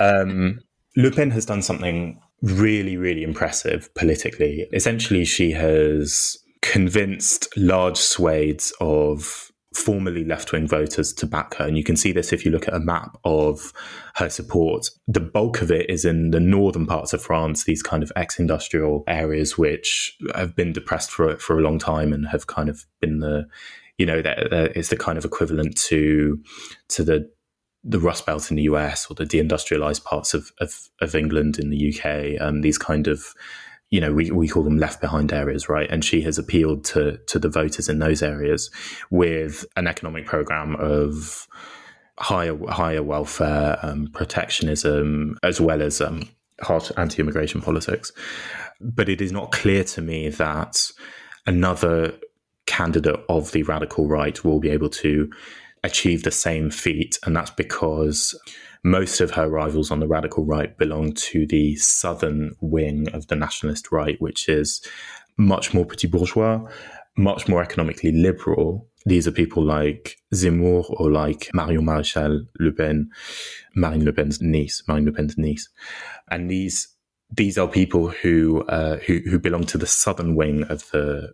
Um, 0.00 0.60
Le 0.96 1.10
Pen 1.10 1.30
has 1.32 1.44
done 1.44 1.60
something 1.62 2.18
really, 2.42 2.96
really 2.96 3.22
impressive 3.22 3.92
politically. 3.94 4.66
Essentially, 4.72 5.24
she 5.24 5.52
has 5.52 6.36
convinced 6.60 7.48
large 7.56 7.96
swathes 7.96 8.72
of 8.80 9.50
formerly 9.74 10.24
left 10.24 10.52
wing 10.52 10.68
voters 10.68 11.12
to 11.14 11.26
back 11.26 11.54
her. 11.54 11.66
And 11.66 11.76
you 11.76 11.84
can 11.84 11.96
see 11.96 12.12
this 12.12 12.32
if 12.32 12.44
you 12.44 12.50
look 12.50 12.68
at 12.68 12.74
a 12.74 12.80
map 12.80 13.16
of 13.24 13.72
her 14.16 14.28
support. 14.28 14.90
The 15.08 15.20
bulk 15.20 15.62
of 15.62 15.70
it 15.70 15.88
is 15.88 16.04
in 16.04 16.30
the 16.30 16.40
northern 16.40 16.86
parts 16.86 17.12
of 17.12 17.22
France, 17.22 17.64
these 17.64 17.82
kind 17.82 18.02
of 18.02 18.12
ex 18.14 18.38
industrial 18.38 19.04
areas 19.06 19.56
which 19.56 20.16
have 20.34 20.54
been 20.54 20.72
depressed 20.72 21.10
for, 21.10 21.36
for 21.36 21.58
a 21.58 21.62
long 21.62 21.78
time 21.78 22.12
and 22.12 22.28
have 22.28 22.46
kind 22.46 22.68
of 22.68 22.84
been 23.00 23.20
the, 23.20 23.46
you 23.98 24.06
know, 24.06 24.20
that 24.20 24.50
that 24.50 24.76
is 24.76 24.88
the 24.88 24.96
kind 24.96 25.16
of 25.16 25.24
equivalent 25.24 25.76
to, 25.76 26.42
to 26.88 27.02
the, 27.02 27.30
the 27.84 27.98
Rust 27.98 28.26
Belt 28.26 28.50
in 28.50 28.56
the 28.56 28.62
US 28.64 29.10
or 29.10 29.14
the 29.14 29.24
deindustrialized 29.24 30.04
parts 30.04 30.34
of, 30.34 30.52
of, 30.58 30.88
of 31.00 31.14
England 31.14 31.58
in 31.58 31.70
the 31.70 31.92
UK, 31.92 32.40
um, 32.40 32.60
these 32.60 32.78
kind 32.78 33.08
of 33.08 33.34
you 33.92 34.00
know, 34.00 34.10
we, 34.10 34.30
we 34.30 34.48
call 34.48 34.62
them 34.62 34.78
left 34.78 35.02
behind 35.02 35.34
areas, 35.34 35.68
right? 35.68 35.88
And 35.90 36.02
she 36.02 36.22
has 36.22 36.38
appealed 36.38 36.82
to 36.86 37.18
to 37.26 37.38
the 37.38 37.50
voters 37.50 37.90
in 37.90 37.98
those 37.98 38.22
areas 38.22 38.70
with 39.10 39.66
an 39.76 39.86
economic 39.86 40.24
program 40.24 40.74
of 40.76 41.46
higher 42.18 42.56
higher 42.68 43.02
welfare, 43.02 43.78
um, 43.82 44.08
protectionism, 44.14 45.36
as 45.42 45.60
well 45.60 45.82
as 45.82 46.00
um, 46.00 46.22
harsh 46.62 46.90
anti-immigration 46.96 47.60
politics. 47.60 48.12
But 48.80 49.10
it 49.10 49.20
is 49.20 49.30
not 49.30 49.52
clear 49.52 49.84
to 49.84 50.00
me 50.00 50.30
that 50.30 50.90
another 51.46 52.14
candidate 52.64 53.20
of 53.28 53.52
the 53.52 53.62
radical 53.64 54.08
right 54.08 54.42
will 54.42 54.58
be 54.58 54.70
able 54.70 54.88
to 54.88 55.30
achieve 55.84 56.22
the 56.22 56.30
same 56.30 56.70
feat, 56.70 57.18
and 57.24 57.36
that's 57.36 57.50
because 57.50 58.38
most 58.84 59.20
of 59.20 59.32
her 59.32 59.48
rivals 59.48 59.90
on 59.90 60.00
the 60.00 60.08
radical 60.08 60.44
right 60.44 60.76
belong 60.76 61.12
to 61.12 61.46
the 61.46 61.76
southern 61.76 62.54
wing 62.60 63.08
of 63.12 63.28
the 63.28 63.36
nationalist 63.36 63.92
right, 63.92 64.20
which 64.20 64.48
is 64.48 64.84
much 65.36 65.72
more 65.72 65.86
petit 65.86 66.08
bourgeois, 66.08 66.60
much 67.16 67.48
more 67.48 67.62
economically 67.62 68.12
liberal. 68.12 68.88
These 69.04 69.26
are 69.26 69.32
people 69.32 69.64
like 69.64 70.16
Zemmour 70.32 70.84
or 71.00 71.10
like 71.10 71.50
Marion 71.54 71.84
Maréchal 71.84 72.46
Le 72.58 72.72
Pen, 72.72 73.10
Marine 73.74 74.04
Le 74.04 74.12
Pen's 74.12 74.40
niece, 74.40 74.82
Marine 74.86 75.06
Le 75.06 75.12
Pen's 75.12 75.36
niece, 75.36 75.68
and 76.30 76.50
these 76.50 76.88
these 77.34 77.56
are 77.56 77.66
people 77.66 78.08
who 78.08 78.62
uh, 78.64 78.98
who 78.98 79.20
who 79.28 79.38
belong 79.38 79.64
to 79.64 79.78
the 79.78 79.86
southern 79.86 80.36
wing 80.36 80.64
of 80.64 80.88
the 80.90 81.32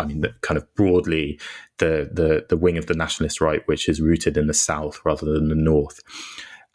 I 0.00 0.06
mean, 0.06 0.20
the, 0.22 0.34
kind 0.40 0.58
of 0.58 0.74
broadly 0.74 1.38
the, 1.78 2.08
the 2.12 2.46
the 2.48 2.56
wing 2.56 2.78
of 2.78 2.86
the 2.86 2.94
nationalist 2.94 3.40
right, 3.40 3.66
which 3.66 3.88
is 3.88 4.00
rooted 4.00 4.36
in 4.36 4.46
the 4.46 4.54
south 4.54 5.00
rather 5.04 5.26
than 5.26 5.48
the 5.48 5.54
north. 5.54 6.00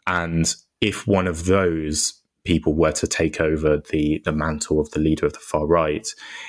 And 0.06 0.54
if 0.80 1.06
one 1.06 1.26
of 1.26 1.46
those 1.46 2.20
people 2.44 2.74
were 2.74 2.92
to 2.92 3.06
take 3.08 3.40
over 3.40 3.82
the 3.90 4.22
the 4.24 4.32
mantle 4.32 4.78
of 4.78 4.90
the 4.92 5.00
leader 5.00 5.26
of 5.26 5.32
the 5.32 5.40
far 5.40 5.66
right, 5.66 6.06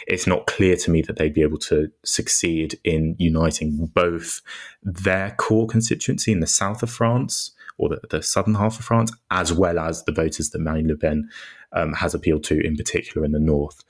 it's 0.08 0.28
not 0.28 0.46
clear 0.46 0.76
to 0.78 0.92
me 0.92 1.02
that 1.02 1.18
they'd 1.18 1.34
be 1.34 1.42
able 1.42 1.58
to 1.58 1.90
succeed 2.06 2.80
in 2.84 3.16
uniting 3.18 3.90
both 3.94 4.42
their 4.84 5.32
core 5.32 5.68
constituency 5.68 6.32
in 6.32 6.40
the 6.40 6.48
south 6.48 6.84
of 6.84 6.92
France 6.92 7.52
or 7.80 7.90
the, 7.90 8.00
the 8.10 8.22
southern 8.22 8.56
half 8.56 8.80
of 8.80 8.86
France, 8.86 9.12
as 9.32 9.54
well 9.54 9.80
as 9.80 10.04
the 10.04 10.12
voters 10.12 10.50
that 10.50 10.60
Marine 10.60 10.88
Le 10.88 10.96
Pen 10.96 11.30
um, 11.74 11.94
has 11.94 12.14
appealed 12.14 12.44
to, 12.44 12.60
in 12.60 12.76
particular 12.76 13.26
in 13.26 13.32
the 13.32 13.40
north. 13.40 13.84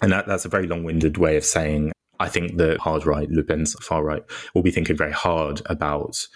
And 0.00 0.12
that, 0.12 0.26
that's 0.26 0.44
a 0.44 0.48
very 0.48 0.66
long 0.66 0.84
winded 0.84 1.18
way 1.18 1.36
of 1.36 1.44
saying 1.44 1.91
I 2.22 2.28
think 2.28 2.56
the 2.56 2.78
hard 2.80 3.04
right, 3.04 3.28
Le 3.30 3.42
Pen's 3.42 3.74
far 3.84 4.02
right, 4.04 4.22
will 4.54 4.62
be 4.62 4.70
thinking 4.70 4.96
very 4.96 5.12
hard 5.12 5.60
about 5.66 6.26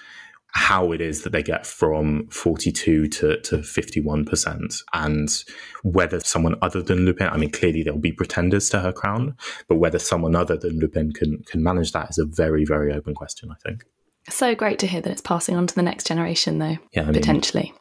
how 0.49 0.91
it 0.91 1.01
is 1.01 1.23
that 1.23 1.31
they 1.33 1.43
get 1.43 1.67
from 1.67 2.27
42 2.31 3.09
to, 3.09 3.41
to 3.43 3.59
51% 3.59 4.83
and 4.95 5.45
whether 5.83 6.19
someone 6.21 6.55
other 6.63 6.83
than 6.83 7.05
Le 7.05 7.13
Pen, 7.13 7.29
I 7.29 7.37
mean, 7.37 7.51
clearly 7.51 7.83
there'll 7.83 7.99
be 7.99 8.13
pretenders 8.13 8.71
to 8.71 8.81
her 8.81 8.93
crown, 8.93 9.37
but 9.69 9.77
whether 9.77 9.99
someone 9.99 10.35
other 10.35 10.57
than 10.57 10.81
Le 10.81 10.89
Pen 10.89 11.13
can, 11.13 11.43
can 11.47 11.63
manage 11.63 11.93
that 11.93 12.11
is 12.11 12.19
a 12.19 12.25
very, 12.25 12.65
very 12.65 12.93
open 12.93 13.15
question, 13.15 13.51
I 13.51 13.57
think. 13.69 13.85
So 14.31 14.55
great 14.55 14.79
to 14.81 14.87
hear 14.87 15.03
that 15.03 15.13
it's 15.13 15.21
passing 15.21 15.57
on 15.57 15.67
to 15.67 15.75
the 15.75 15.83
next 15.83 16.07
generation, 16.07 16.59
though, 16.59 16.79
Yeah, 16.93 17.03
I 17.03 17.05
mean- 17.07 17.15
potentially. 17.15 17.75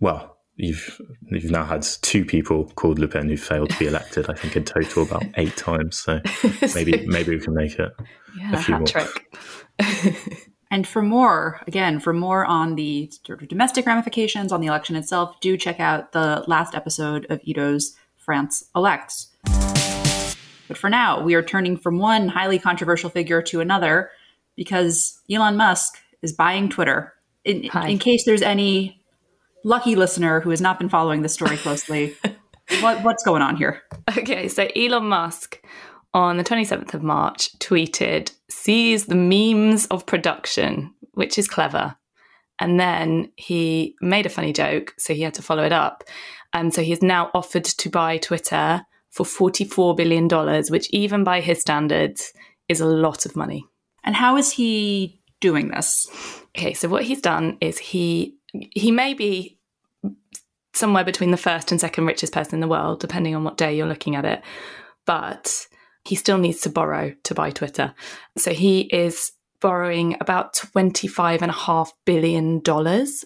Well, 0.00 0.38
you've 0.56 1.00
you've 1.30 1.50
now 1.50 1.64
had 1.64 1.82
two 2.02 2.24
people 2.24 2.66
called 2.76 2.98
Le 2.98 3.08
Pen 3.08 3.28
who 3.28 3.36
failed 3.36 3.70
to 3.70 3.78
be 3.78 3.86
elected. 3.92 4.28
I 4.28 4.34
think 4.34 4.56
in 4.56 4.64
total 4.64 5.02
about 5.04 5.24
eight 5.36 5.56
times. 5.56 5.98
So 5.98 6.20
maybe 6.74 7.06
maybe 7.06 7.36
we 7.36 7.40
can 7.40 7.54
make 7.54 7.78
it 7.78 7.92
Yeah, 8.38 8.52
a 8.52 8.62
few 8.62 8.74
hat 8.74 8.80
more. 8.80 8.86
trick. 8.86 10.46
And 10.72 10.86
for 10.86 11.02
more, 11.02 11.60
again, 11.66 11.98
for 11.98 12.12
more 12.12 12.44
on 12.46 12.76
the 12.76 13.10
sort 13.26 13.42
of 13.42 13.48
domestic 13.48 13.86
ramifications 13.86 14.52
on 14.52 14.60
the 14.60 14.68
election 14.68 14.94
itself, 14.94 15.34
do 15.40 15.56
check 15.56 15.80
out 15.80 16.12
the 16.12 16.44
last 16.46 16.76
episode 16.76 17.26
of 17.28 17.40
Ido's 17.44 17.96
France 18.16 18.64
Elects. 18.76 19.34
But 20.68 20.78
for 20.78 20.88
now, 20.88 21.20
we 21.22 21.34
are 21.34 21.42
turning 21.42 21.76
from 21.76 21.98
one 21.98 22.28
highly 22.28 22.60
controversial 22.60 23.10
figure 23.10 23.42
to 23.42 23.60
another 23.60 24.10
because 24.54 25.20
Elon 25.28 25.56
Musk 25.56 25.98
is 26.22 26.32
buying 26.32 26.68
Twitter. 26.68 27.14
In, 27.44 27.64
in 27.88 27.98
case 27.98 28.24
there's 28.24 28.42
any 28.42 28.99
lucky 29.64 29.96
listener 29.96 30.40
who 30.40 30.50
has 30.50 30.60
not 30.60 30.78
been 30.78 30.88
following 30.88 31.22
this 31.22 31.34
story 31.34 31.56
closely, 31.56 32.16
what, 32.80 33.02
what's 33.02 33.22
going 33.22 33.42
on 33.42 33.56
here? 33.56 33.82
Okay, 34.16 34.48
so 34.48 34.68
Elon 34.76 35.06
Musk 35.06 35.62
on 36.12 36.36
the 36.36 36.44
27th 36.44 36.94
of 36.94 37.02
March 37.02 37.56
tweeted, 37.58 38.32
seize 38.48 39.06
the 39.06 39.14
memes 39.14 39.86
of 39.86 40.06
production, 40.06 40.92
which 41.12 41.38
is 41.38 41.48
clever. 41.48 41.96
And 42.58 42.78
then 42.78 43.32
he 43.36 43.96
made 44.02 44.26
a 44.26 44.30
funny 44.30 44.52
joke, 44.52 44.94
so 44.98 45.14
he 45.14 45.22
had 45.22 45.34
to 45.34 45.42
follow 45.42 45.64
it 45.64 45.72
up. 45.72 46.04
And 46.52 46.74
so 46.74 46.82
he 46.82 46.90
has 46.90 47.02
now 47.02 47.30
offered 47.32 47.64
to 47.64 47.88
buy 47.88 48.18
Twitter 48.18 48.82
for 49.10 49.24
$44 49.24 49.96
billion, 49.96 50.28
which, 50.68 50.90
even 50.90 51.24
by 51.24 51.40
his 51.40 51.60
standards, 51.60 52.32
is 52.68 52.80
a 52.80 52.86
lot 52.86 53.24
of 53.24 53.36
money. 53.36 53.64
And 54.04 54.14
how 54.14 54.36
is 54.36 54.52
he 54.52 55.20
doing 55.40 55.68
this? 55.68 56.06
Okay, 56.56 56.74
so 56.74 56.88
what 56.88 57.04
he's 57.04 57.20
done 57.20 57.56
is 57.60 57.78
he 57.78 58.36
he 58.52 58.90
may 58.90 59.14
be 59.14 59.58
somewhere 60.72 61.04
between 61.04 61.30
the 61.30 61.36
first 61.36 61.70
and 61.70 61.80
second 61.80 62.06
richest 62.06 62.32
person 62.32 62.54
in 62.54 62.60
the 62.60 62.68
world, 62.68 63.00
depending 63.00 63.34
on 63.34 63.44
what 63.44 63.56
day 63.56 63.76
you're 63.76 63.86
looking 63.86 64.16
at 64.16 64.24
it. 64.24 64.42
But 65.06 65.66
he 66.04 66.14
still 66.14 66.38
needs 66.38 66.60
to 66.62 66.70
borrow 66.70 67.12
to 67.24 67.34
buy 67.34 67.50
Twitter. 67.50 67.94
So 68.38 68.52
he 68.52 68.82
is 68.82 69.32
borrowing 69.60 70.16
about 70.20 70.54
$25.5 70.54 71.88
billion, 72.06 72.62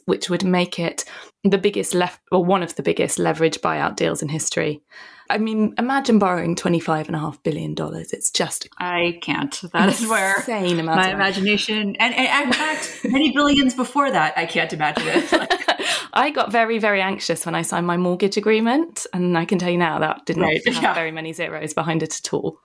which 0.06 0.28
would 0.28 0.44
make 0.44 0.78
it 0.78 1.04
the 1.44 1.58
biggest 1.58 1.94
left 1.94 2.20
or 2.32 2.44
one 2.44 2.62
of 2.62 2.74
the 2.74 2.82
biggest 2.82 3.18
leverage 3.18 3.58
buyout 3.58 3.96
deals 3.96 4.22
in 4.22 4.28
history. 4.28 4.82
I 5.30 5.38
mean, 5.38 5.74
imagine 5.78 6.18
borrowing 6.18 6.54
$25.5 6.54 7.42
billion. 7.42 7.74
It's 7.78 8.30
just 8.30 8.68
I 8.78 9.18
can't. 9.22 9.58
That 9.72 9.88
is 9.88 10.06
where 10.06 10.36
insane 10.36 10.78
amount 10.78 11.00
my 11.00 11.12
imagination 11.12 11.96
and, 11.96 12.14
and 12.14 12.46
in 12.46 12.52
fact 12.52 13.00
many 13.04 13.32
billions 13.32 13.74
before 13.74 14.10
that 14.10 14.36
i 14.36 14.46
can't 14.46 14.72
imagine 14.72 15.04
it 15.06 15.60
I 16.16 16.30
got 16.30 16.52
very, 16.52 16.78
very 16.78 17.02
anxious 17.02 17.44
when 17.44 17.56
I 17.56 17.62
signed 17.62 17.88
my 17.88 17.96
mortgage 17.96 18.36
agreement, 18.36 19.04
and 19.12 19.36
I 19.36 19.44
can 19.44 19.58
tell 19.58 19.70
you 19.70 19.78
now 19.78 19.98
that 19.98 20.24
didn't 20.24 20.42
Right, 20.42 20.60
have 20.64 20.82
yeah. 20.82 20.94
very 20.94 21.10
many 21.10 21.32
zeros 21.32 21.74
behind 21.74 22.04
it 22.04 22.16
at 22.16 22.32
all. 22.32 22.60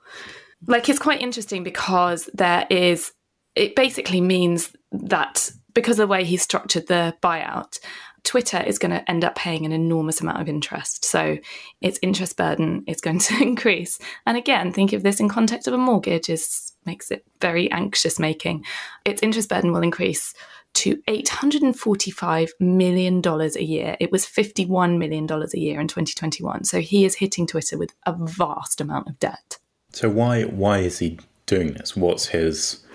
Like, 0.68 0.88
it's 0.88 1.00
quite 1.00 1.20
interesting 1.20 1.64
because 1.64 2.30
there 2.34 2.68
is, 2.70 3.12
it 3.56 3.76
basically 3.76 4.22
means 4.22 4.72
that 4.92 5.52
because 5.74 5.98
of 5.98 6.08
the 6.08 6.12
way 6.12 6.24
he 6.24 6.38
structured 6.38 6.88
the 6.88 7.16
buyout, 7.24 7.80
Twitter 8.24 8.62
is 8.66 8.80
going 8.80 8.92
to 8.92 9.10
end 9.10 9.24
up 9.24 9.36
paying 9.36 9.66
an 9.66 9.72
enormous 9.72 10.22
amount 10.22 10.42
of 10.42 10.50
interest. 10.50 11.06
So 11.06 11.38
its 11.82 12.00
interest 12.02 12.38
burden 12.38 12.84
is 12.88 13.02
going 13.02 13.20
to 13.30 13.42
increase. 13.42 14.00
And 14.26 14.38
again, 14.38 14.72
think 14.72 14.94
of 14.94 15.04
this 15.04 15.20
in 15.20 15.30
context 15.30 15.68
of 15.68 15.74
a 15.74 15.78
mortgage 15.78 16.30
is 16.30 16.74
makes 16.86 17.12
it 17.12 17.26
very 17.42 17.70
anxious 17.72 18.20
making. 18.20 18.66
Its 19.06 19.22
interest 19.22 19.50
burden 19.50 19.72
will 19.72 19.84
increase 19.84 20.34
to 20.76 20.96
$845 21.08 22.50
million 22.60 23.22
a 23.26 23.62
year. 23.62 23.98
It 24.00 24.12
was 24.12 24.26
$51 24.26 24.98
million 24.98 25.28
a 25.30 25.58
year 25.58 25.80
in 25.80 25.88
2021. 25.88 26.64
So 26.64 26.80
he 26.80 27.06
is 27.06 27.16
hitting 27.16 27.48
Twitter 27.48 27.78
with 27.78 27.94
a 28.06 28.16
vast 28.18 28.80
amount 28.82 29.08
of 29.08 29.20
debt. 29.20 29.58
So 29.92 30.10
why 30.10 30.44
why 30.44 30.80
is 30.80 31.00
he 31.00 31.20
doing 31.48 31.74
this? 31.74 31.96
What's 31.96 32.28
his 32.28 32.86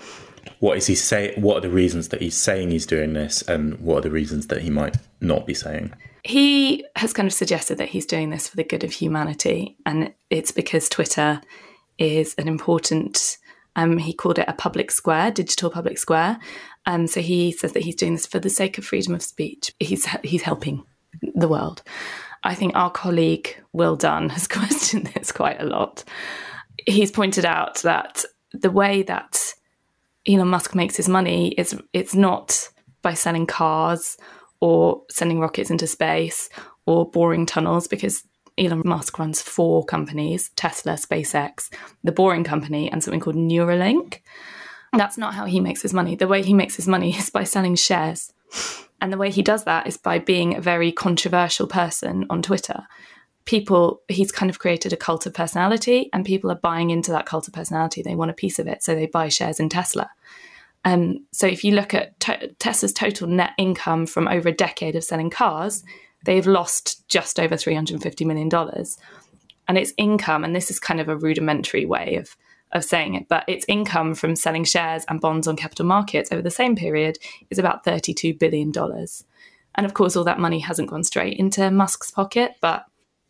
what 0.59 0.77
is 0.77 0.87
he 0.87 0.95
say 0.95 1.33
what 1.35 1.57
are 1.57 1.61
the 1.61 1.69
reasons 1.69 2.09
that 2.09 2.21
he's 2.21 2.37
saying 2.37 2.71
he's 2.71 2.85
doing 2.85 3.13
this 3.13 3.41
and 3.43 3.79
what 3.79 3.97
are 3.97 4.01
the 4.01 4.11
reasons 4.11 4.47
that 4.47 4.61
he 4.61 4.69
might 4.69 4.97
not 5.21 5.45
be 5.45 5.53
saying? 5.53 5.93
he 6.25 6.83
has 6.95 7.13
kind 7.13 7.27
of 7.27 7.33
suggested 7.33 7.77
that 7.77 7.89
he's 7.89 8.07
doing 8.07 8.31
this 8.31 8.47
for 8.47 8.55
the 8.55 8.63
good 8.63 8.83
of 8.83 8.91
humanity, 8.91 9.77
and 9.85 10.11
it's 10.31 10.51
because 10.51 10.89
Twitter 10.89 11.39
is 11.99 12.33
an 12.39 12.47
important. 12.47 13.37
Um, 13.75 13.99
he 13.99 14.11
called 14.11 14.39
it 14.39 14.47
a 14.47 14.53
public 14.53 14.89
square, 14.89 15.29
digital 15.29 15.69
public 15.69 15.99
square. 15.99 16.39
Um, 16.87 17.05
so 17.05 17.21
he 17.21 17.51
says 17.51 17.73
that 17.73 17.83
he's 17.83 17.95
doing 17.95 18.13
this 18.13 18.25
for 18.25 18.39
the 18.39 18.49
sake 18.49 18.77
of 18.79 18.85
freedom 18.85 19.13
of 19.13 19.21
speech. 19.21 19.71
He's 19.79 20.07
he's 20.23 20.41
helping 20.41 20.83
the 21.35 21.47
world. 21.47 21.83
I 22.43 22.55
think 22.55 22.75
our 22.75 22.89
colleague 22.89 23.55
Will 23.71 23.95
Dunn 23.95 24.29
has 24.29 24.47
questioned 24.47 25.07
this 25.07 25.31
quite 25.31 25.61
a 25.61 25.65
lot. 25.65 26.03
He's 26.87 27.11
pointed 27.11 27.45
out 27.45 27.83
that 27.83 28.25
the 28.51 28.71
way 28.71 29.03
that 29.03 29.53
Elon 30.27 30.47
Musk 30.47 30.75
makes 30.75 30.95
his 30.95 31.09
money 31.09 31.49
is 31.49 31.79
it's 31.93 32.15
not 32.15 32.69
by 33.01 33.13
selling 33.13 33.45
cars 33.45 34.17
or 34.59 35.03
sending 35.09 35.39
rockets 35.39 35.69
into 35.69 35.87
space 35.87 36.49
or 36.85 37.09
boring 37.09 37.45
tunnels 37.45 37.87
because 37.87 38.23
Elon 38.57 38.81
Musk 38.85 39.19
runs 39.19 39.41
four 39.41 39.83
companies 39.85 40.49
Tesla, 40.55 40.93
SpaceX, 40.93 41.69
the 42.03 42.11
Boring 42.11 42.43
Company, 42.43 42.91
and 42.91 43.03
something 43.03 43.19
called 43.19 43.35
Neuralink. 43.35 44.19
That's 44.93 45.17
not 45.17 45.33
how 45.33 45.45
he 45.45 45.59
makes 45.59 45.81
his 45.81 45.93
money. 45.93 46.15
The 46.15 46.27
way 46.27 46.41
he 46.41 46.53
makes 46.53 46.75
his 46.75 46.87
money 46.87 47.15
is 47.17 47.29
by 47.29 47.43
selling 47.43 47.75
shares. 47.75 48.31
And 49.01 49.11
the 49.11 49.17
way 49.17 49.29
he 49.29 49.41
does 49.41 49.65
that 49.65 49.87
is 49.87 49.97
by 49.97 50.19
being 50.19 50.55
a 50.55 50.61
very 50.61 50.91
controversial 50.91 51.67
person 51.67 52.25
on 52.29 52.41
Twitter. 52.41 52.87
People, 53.45 54.01
he's 54.07 54.31
kind 54.31 54.49
of 54.49 54.59
created 54.59 54.91
a 54.91 54.97
cult 54.97 55.25
of 55.25 55.33
personality, 55.33 56.09
and 56.13 56.25
people 56.25 56.51
are 56.51 56.55
buying 56.55 56.89
into 56.89 57.11
that 57.11 57.25
cult 57.25 57.47
of 57.47 57.53
personality. 57.53 58.01
They 58.01 58.15
want 58.15 58.31
a 58.31 58.35
piece 58.35 58.59
of 58.59 58.67
it, 58.67 58.83
so 58.83 58.95
they 58.95 59.05
buy 59.05 59.29
shares 59.29 59.59
in 59.59 59.69
Tesla. 59.69 60.09
Um, 60.85 61.25
so 61.31 61.47
if 61.47 61.63
you 61.63 61.73
look 61.73 61.93
at 61.93 62.19
Tesla's 62.59 62.93
total 62.93 63.27
net 63.27 63.51
income 63.57 64.05
from 64.05 64.27
over 64.27 64.49
a 64.49 64.55
decade 64.55 64.95
of 64.95 65.03
selling 65.03 65.31
cars, 65.31 65.83
they've 66.25 66.45
lost 66.45 67.07
just 67.07 67.39
over 67.39 67.55
$350 67.55 68.25
million. 68.25 68.49
And 69.67 69.77
its 69.77 69.93
income, 69.97 70.43
and 70.43 70.55
this 70.55 70.69
is 70.69 70.79
kind 70.79 71.01
of 71.01 71.09
a 71.09 71.17
rudimentary 71.17 71.85
way 71.85 72.17
of, 72.17 72.37
of 72.71 72.83
saying 72.83 73.15
it, 73.15 73.27
but 73.27 73.43
its 73.47 73.65
income 73.67 74.13
from 74.13 74.35
selling 74.35 74.63
shares 74.63 75.05
and 75.09 75.19
bonds 75.19 75.47
on 75.47 75.55
capital 75.55 75.85
markets 75.85 76.31
over 76.31 76.43
the 76.43 76.51
same 76.51 76.75
period 76.75 77.17
is 77.49 77.57
about 77.57 77.83
$32 77.83 78.37
billion. 78.37 78.71
And 79.75 79.85
of 79.85 79.95
course, 79.95 80.15
all 80.15 80.23
that 80.23 80.39
money 80.39 80.59
hasn't 80.59 80.89
gone 80.89 81.03
straight 81.03 81.37
into 81.37 81.71
Musk's 81.71 82.11
pocket, 82.11 82.55
but 82.61 82.85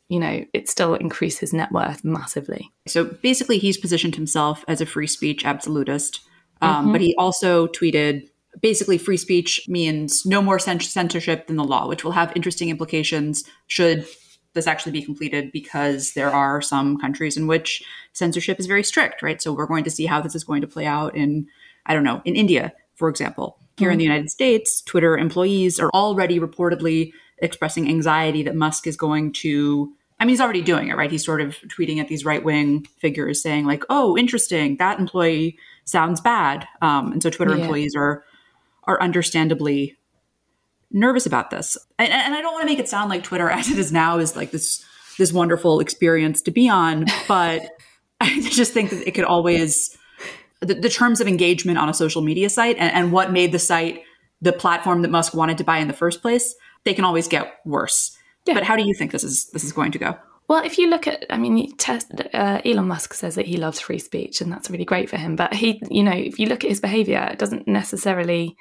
you 0.09 0.19
know, 0.19 0.45
it 0.53 0.69
still 0.69 0.95
increased 0.95 1.39
his 1.39 1.53
net 1.53 1.71
worth 1.71 2.03
massively. 2.03 2.71
So 2.87 3.05
basically, 3.05 3.57
he's 3.57 3.77
positioned 3.77 4.15
himself 4.15 4.63
as 4.67 4.81
a 4.81 4.85
free 4.85 5.07
speech 5.07 5.45
absolutist 5.45 6.21
um, 6.61 6.85
mm-hmm. 6.85 6.91
But 6.93 7.01
he 7.01 7.15
also 7.17 7.67
tweeted 7.67 8.29
basically 8.61 8.97
free 8.97 9.17
speech 9.17 9.65
means 9.67 10.25
no 10.25 10.41
more 10.41 10.59
censorship 10.59 11.47
than 11.47 11.57
the 11.57 11.63
law, 11.63 11.87
which 11.87 12.03
will 12.03 12.13
have 12.13 12.31
interesting 12.35 12.69
implications 12.69 13.43
should 13.67 14.07
this 14.53 14.67
actually 14.67 14.93
be 14.93 15.01
completed 15.01 15.51
because 15.51 16.13
there 16.13 16.29
are 16.29 16.61
some 16.61 16.97
countries 16.97 17.35
in 17.35 17.45
which 17.45 17.83
censorship 18.13 18.57
is 18.57 18.67
very 18.67 18.83
strict, 18.83 19.21
right? 19.21 19.41
So 19.41 19.51
we're 19.51 19.65
going 19.65 19.83
to 19.83 19.89
see 19.89 20.05
how 20.05 20.21
this 20.21 20.33
is 20.33 20.45
going 20.45 20.61
to 20.61 20.67
play 20.67 20.85
out 20.85 21.13
in, 21.15 21.47
I 21.85 21.93
don't 21.93 22.05
know, 22.05 22.21
in 22.23 22.37
India, 22.37 22.71
for 22.95 23.09
example. 23.09 23.59
Here 23.77 23.87
mm-hmm. 23.87 23.93
in 23.93 23.97
the 23.97 24.05
United 24.05 24.29
States, 24.29 24.81
Twitter 24.81 25.17
employees 25.17 25.77
are 25.77 25.89
already 25.93 26.39
reportedly 26.39 27.11
expressing 27.39 27.87
anxiety 27.87 28.43
that 28.43 28.55
Musk 28.55 28.87
is 28.87 28.95
going 28.95 29.33
to 29.33 29.93
I 30.19 30.23
mean, 30.23 30.29
he's 30.29 30.41
already 30.41 30.61
doing 30.61 30.87
it, 30.87 30.95
right? 30.95 31.11
He's 31.11 31.25
sort 31.25 31.41
of 31.41 31.57
tweeting 31.67 31.99
at 31.99 32.07
these 32.07 32.23
right 32.23 32.43
wing 32.43 32.85
figures 32.99 33.41
saying, 33.41 33.65
like, 33.65 33.83
oh, 33.89 34.17
interesting, 34.17 34.77
that 34.77 34.97
employee 34.97 35.57
sounds 35.83 36.21
bad. 36.21 36.65
Um, 36.81 37.11
and 37.11 37.21
so 37.21 37.29
Twitter 37.29 37.55
yeah. 37.55 37.61
employees 37.61 37.95
are 37.95 38.23
are 38.85 39.01
understandably 39.01 39.97
nervous 40.91 41.25
about 41.25 41.49
this. 41.49 41.75
And, 41.97 42.11
and 42.11 42.35
I 42.35 42.41
don't 42.41 42.53
want 42.53 42.61
to 42.61 42.67
make 42.67 42.79
it 42.79 42.87
sound 42.87 43.09
like 43.09 43.23
Twitter 43.23 43.49
as 43.51 43.69
it 43.69 43.77
is 43.77 43.91
now 43.91 44.17
is 44.19 44.35
like 44.35 44.51
this 44.51 44.85
this 45.17 45.33
wonderful 45.33 45.79
experience 45.79 46.41
to 46.43 46.51
be 46.51 46.69
on, 46.69 47.05
but 47.27 47.69
I 48.21 48.41
just 48.41 48.73
think 48.73 48.91
that 48.91 49.05
it 49.07 49.11
could 49.11 49.25
always 49.25 49.97
the, 50.61 50.75
the 50.75 50.89
terms 50.89 51.19
of 51.19 51.27
engagement 51.27 51.77
on 51.77 51.89
a 51.89 51.93
social 51.93 52.21
media 52.21 52.49
site 52.49 52.77
and, 52.77 52.93
and 52.93 53.11
what 53.11 53.31
made 53.31 53.51
the 53.51 53.59
site 53.59 54.01
the 54.41 54.53
platform 54.53 55.01
that 55.01 55.11
Musk 55.11 55.33
wanted 55.33 55.57
to 55.57 55.63
buy 55.63 55.77
in 55.77 55.87
the 55.87 55.93
first 55.93 56.21
place, 56.21 56.55
they 56.85 56.93
can 56.93 57.05
always 57.05 57.27
get 57.27 57.55
worse. 57.65 58.15
Yeah. 58.45 58.53
But 58.53 58.63
how 58.63 58.75
do 58.75 58.83
you 58.83 58.93
think 58.93 59.11
this 59.11 59.23
is 59.23 59.49
this 59.51 59.63
is 59.63 59.73
going 59.73 59.91
to 59.91 59.99
go? 59.99 60.17
Well, 60.47 60.63
if 60.63 60.77
you 60.77 60.89
look 60.89 61.07
at, 61.07 61.25
I 61.31 61.37
mean, 61.37 61.73
uh, 62.33 62.61
Elon 62.63 62.87
Musk 62.87 63.15
says 63.15 63.33
that 63.33 63.47
he 63.47 63.57
loves 63.57 63.79
free 63.79 63.97
speech, 63.97 64.41
and 64.41 64.51
that's 64.51 64.69
really 64.69 64.85
great 64.85 65.09
for 65.09 65.17
him. 65.17 65.35
But 65.35 65.55
he, 65.55 65.81
you 65.89 66.03
know, 66.03 66.11
if 66.11 66.37
you 66.37 66.45
look 66.45 66.63
at 66.63 66.69
his 66.69 66.79
behaviour, 66.79 67.27
it 67.31 67.39
doesn't 67.39 67.67
necessarily 67.67 68.55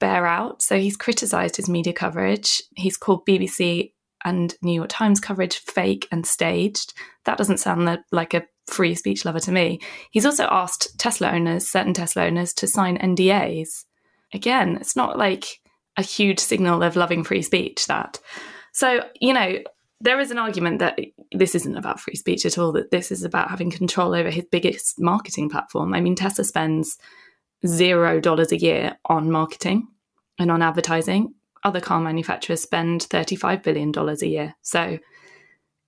bear 0.00 0.26
out. 0.26 0.62
So 0.62 0.80
he's 0.80 0.96
criticised 0.96 1.56
his 1.56 1.68
media 1.68 1.92
coverage. 1.92 2.60
He's 2.74 2.96
called 2.96 3.24
BBC 3.24 3.92
and 4.24 4.54
New 4.62 4.72
York 4.72 4.88
Times 4.88 5.20
coverage 5.20 5.58
fake 5.58 6.08
and 6.10 6.26
staged. 6.26 6.92
That 7.24 7.38
doesn't 7.38 7.58
sound 7.58 8.00
like 8.10 8.34
a 8.34 8.42
free 8.66 8.96
speech 8.96 9.24
lover 9.24 9.40
to 9.40 9.52
me. 9.52 9.80
He's 10.10 10.26
also 10.26 10.48
asked 10.50 10.98
Tesla 10.98 11.30
owners, 11.30 11.68
certain 11.68 11.94
Tesla 11.94 12.24
owners, 12.24 12.52
to 12.54 12.66
sign 12.66 12.98
NDAs. 12.98 13.84
Again, 14.32 14.76
it's 14.76 14.96
not 14.96 15.18
like 15.18 15.60
a 15.96 16.02
huge 16.02 16.38
signal 16.38 16.82
of 16.82 16.96
loving 16.96 17.24
free 17.24 17.42
speech. 17.42 17.86
That. 17.86 18.18
So 18.72 19.04
you 19.20 19.32
know, 19.32 19.58
there 20.00 20.18
is 20.18 20.30
an 20.30 20.38
argument 20.38 20.80
that 20.80 20.98
this 21.32 21.54
isn't 21.54 21.76
about 21.76 22.00
free 22.00 22.16
speech 22.16 22.44
at 22.44 22.58
all, 22.58 22.72
that 22.72 22.90
this 22.90 23.12
is 23.12 23.22
about 23.22 23.50
having 23.50 23.70
control 23.70 24.14
over 24.14 24.30
his 24.30 24.44
biggest 24.50 25.00
marketing 25.00 25.48
platform. 25.48 25.94
I 25.94 26.00
mean, 26.00 26.16
Tesla 26.16 26.44
spends 26.44 26.98
zero 27.66 28.20
dollars 28.20 28.52
a 28.52 28.58
year 28.58 28.96
on 29.04 29.30
marketing 29.30 29.88
and 30.38 30.50
on 30.50 30.62
advertising. 30.62 31.34
Other 31.64 31.80
car 31.80 32.00
manufacturers 32.00 32.60
spend 32.60 33.02
$35 33.02 33.62
billion 33.62 33.92
a 33.96 34.26
year. 34.26 34.54
So 34.62 34.98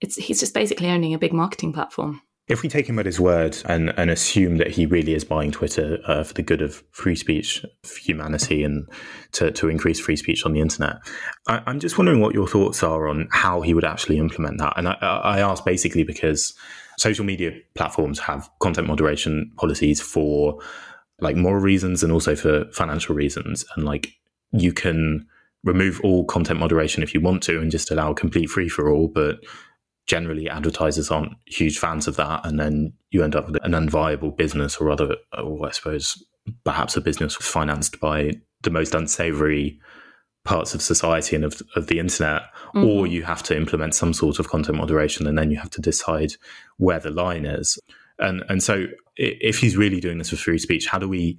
it's, 0.01 0.17
he's 0.17 0.39
just 0.39 0.55
basically 0.55 0.89
owning 0.89 1.15
a 1.15 1.19
big 1.19 1.33
marketing 1.33 1.73
platform. 1.73 2.23
If 2.47 2.63
we 2.63 2.69
take 2.69 2.87
him 2.87 2.99
at 2.99 3.07
his 3.07 3.19
word 3.19 3.57
and, 3.65 3.95
and 3.97 4.11
assume 4.11 4.59
that 4.59 4.71
he 4.71 4.85
really 4.85 5.15
is 5.15 5.25
buying 5.25 5.51
Twitter 5.51 5.99
uh, 6.07 6.25
for 6.25 6.35
the 6.35 6.43
good 6.43 6.61
of 6.61 6.83
free 6.91 7.17
speech, 7.17 7.65
for 7.83 7.99
humanity, 8.01 8.63
and 8.63 8.87
to, 9.33 9.51
to 9.53 9.71
increase 9.71 9.99
free 9.99 10.17
speech 10.17 10.45
on 10.45 10.53
the 10.53 10.61
internet, 10.61 10.97
I, 11.49 11.63
am 11.67 11.81
just 11.81 11.97
wondering 11.97 12.21
what 12.21 12.35
your 12.35 12.47
thoughts 12.47 12.83
are 12.83 13.09
on 13.09 13.29
how 13.31 13.63
he 13.63 13.73
would 13.73 13.85
actually 13.85 14.19
implement 14.19 14.59
that. 14.59 14.75
And 14.77 14.89
I, 14.89 14.93
I 15.01 15.41
ask 15.41 15.65
basically 15.65 16.05
because 16.05 16.55
social 16.99 17.25
media 17.25 17.53
platforms 17.75 18.19
have 18.19 18.51
content 18.61 18.89
moderation 18.89 19.51
policies 19.57 20.03
for 20.03 20.61
like 21.21 21.37
moral 21.37 21.63
reasons 21.63 22.03
and 22.03 22.13
also 22.13 22.37
for 22.37 22.71
financial 22.73 23.15
reasons. 23.15 23.65
And 23.75 23.87
like 23.87 24.13
you 24.53 24.73
can 24.75 25.27
remove 25.65 26.01
all 26.03 26.25
content 26.27 26.61
moderation 26.61 27.03
if 27.03 27.15
you 27.15 27.21
want 27.21 27.43
to 27.45 27.59
and 27.59 27.71
just 27.71 27.91
allow 27.91 28.13
complete 28.13 28.51
free 28.51 28.69
for 28.69 28.91
all, 28.91 29.09
but 29.09 29.37
generally 30.07 30.49
advertisers 30.49 31.11
aren't 31.11 31.33
huge 31.47 31.79
fans 31.79 32.07
of 32.07 32.17
that 32.17 32.45
and 32.45 32.61
then 32.61 32.93
you 33.11 33.23
end 33.23 33.35
up 33.35 33.47
with 33.47 33.65
an 33.65 33.73
unviable 33.73 34.37
business 34.37 34.77
or 34.77 34.91
other 34.91 35.17
or 35.43 35.67
i 35.67 35.71
suppose 35.71 36.23
perhaps 36.65 36.97
a 36.97 37.01
business 37.01 37.35
financed 37.37 37.99
by 38.01 38.31
the 38.63 38.71
most 38.71 38.95
unsavory 38.95 39.81
parts 40.45 40.75
of 40.75 40.83
society 40.83 41.35
and 41.35 41.45
of, 41.45 41.63
of 41.75 41.87
the 41.87 41.99
internet 41.99 42.43
mm-hmm. 42.75 42.85
or 42.85 43.07
you 43.07 43.23
have 43.23 43.43
to 43.43 43.57
implement 43.57 43.95
some 43.95 44.13
sort 44.13 44.39
of 44.39 44.49
content 44.49 44.77
moderation 44.77 45.27
and 45.27 45.39
then 45.39 45.51
you 45.51 45.57
have 45.57 45.71
to 45.71 45.81
decide 45.81 46.35
where 46.77 47.01
the 47.01 47.11
line 47.11 47.47
is. 47.47 47.79
And 48.19 48.45
and 48.49 48.63
so 48.63 48.87
if 49.17 49.59
he's 49.59 49.77
really 49.77 50.01
doing 50.01 50.19
this 50.19 50.31
for 50.31 50.37
free 50.37 50.59
speech 50.59 50.87
how 50.87 50.99
do 50.99 51.09
we 51.09 51.39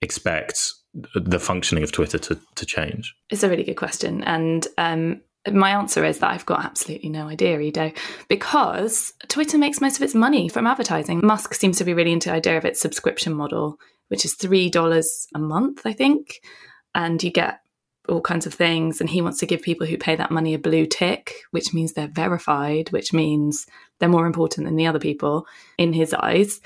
expect 0.00 0.72
the 1.14 1.38
functioning 1.38 1.84
of 1.84 1.92
twitter 1.92 2.18
to, 2.18 2.38
to 2.54 2.66
change? 2.66 3.14
It's 3.28 3.42
a 3.42 3.50
really 3.50 3.64
good 3.64 3.76
question. 3.76 4.24
And 4.24 4.66
um, 4.78 5.20
my 5.52 5.70
answer 5.70 6.04
is 6.04 6.18
that 6.18 6.30
I've 6.30 6.46
got 6.46 6.64
absolutely 6.64 7.08
no 7.08 7.28
idea, 7.28 7.58
Ido, 7.60 7.92
because 8.28 9.12
Twitter 9.28 9.58
makes 9.58 9.80
most 9.80 9.96
of 9.96 10.02
its 10.02 10.14
money 10.14 10.48
from 10.48 10.66
advertising. 10.66 11.20
Musk 11.24 11.54
seems 11.54 11.78
to 11.78 11.84
be 11.84 11.94
really 11.94 12.12
into 12.12 12.28
the 12.28 12.34
idea 12.34 12.56
of 12.56 12.64
its 12.64 12.80
subscription 12.80 13.34
model, 13.34 13.78
which 14.08 14.24
is 14.24 14.36
$3 14.36 15.26
a 15.34 15.38
month, 15.38 15.82
I 15.84 15.92
think. 15.92 16.40
And 16.94 17.22
you 17.22 17.30
get 17.30 17.60
all 18.08 18.20
kinds 18.20 18.46
of 18.46 18.54
things. 18.54 19.00
And 19.00 19.10
he 19.10 19.22
wants 19.22 19.38
to 19.40 19.46
give 19.46 19.62
people 19.62 19.86
who 19.86 19.98
pay 19.98 20.16
that 20.16 20.30
money 20.30 20.54
a 20.54 20.58
blue 20.58 20.86
tick, 20.86 21.34
which 21.50 21.74
means 21.74 21.92
they're 21.92 22.08
verified, 22.08 22.90
which 22.92 23.12
means 23.12 23.66
they're 23.98 24.08
more 24.08 24.26
important 24.26 24.66
than 24.66 24.76
the 24.76 24.86
other 24.86 24.98
people 24.98 25.46
in 25.78 25.92
his 25.92 26.14
eyes. 26.14 26.60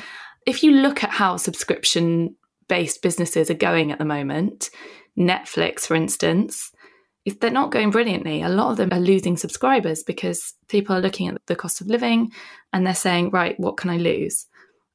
If 0.46 0.62
you 0.62 0.72
look 0.72 1.02
at 1.04 1.10
how 1.10 1.36
subscription 1.36 2.36
based 2.68 3.02
businesses 3.02 3.50
are 3.50 3.54
going 3.54 3.90
at 3.90 3.98
the 3.98 4.04
moment, 4.04 4.70
Netflix, 5.18 5.80
for 5.80 5.94
instance, 5.94 6.72
if 7.24 7.38
they're 7.38 7.50
not 7.50 7.70
going 7.70 7.90
brilliantly, 7.90 8.42
a 8.42 8.48
lot 8.48 8.70
of 8.70 8.76
them 8.76 8.92
are 8.92 9.00
losing 9.00 9.36
subscribers 9.36 10.02
because 10.02 10.54
people 10.68 10.96
are 10.96 11.00
looking 11.00 11.28
at 11.28 11.40
the 11.46 11.56
cost 11.56 11.80
of 11.80 11.86
living 11.86 12.32
and 12.72 12.86
they're 12.86 12.94
saying, 12.94 13.30
right, 13.30 13.58
what 13.60 13.76
can 13.76 13.90
I 13.90 13.98
lose? 13.98 14.46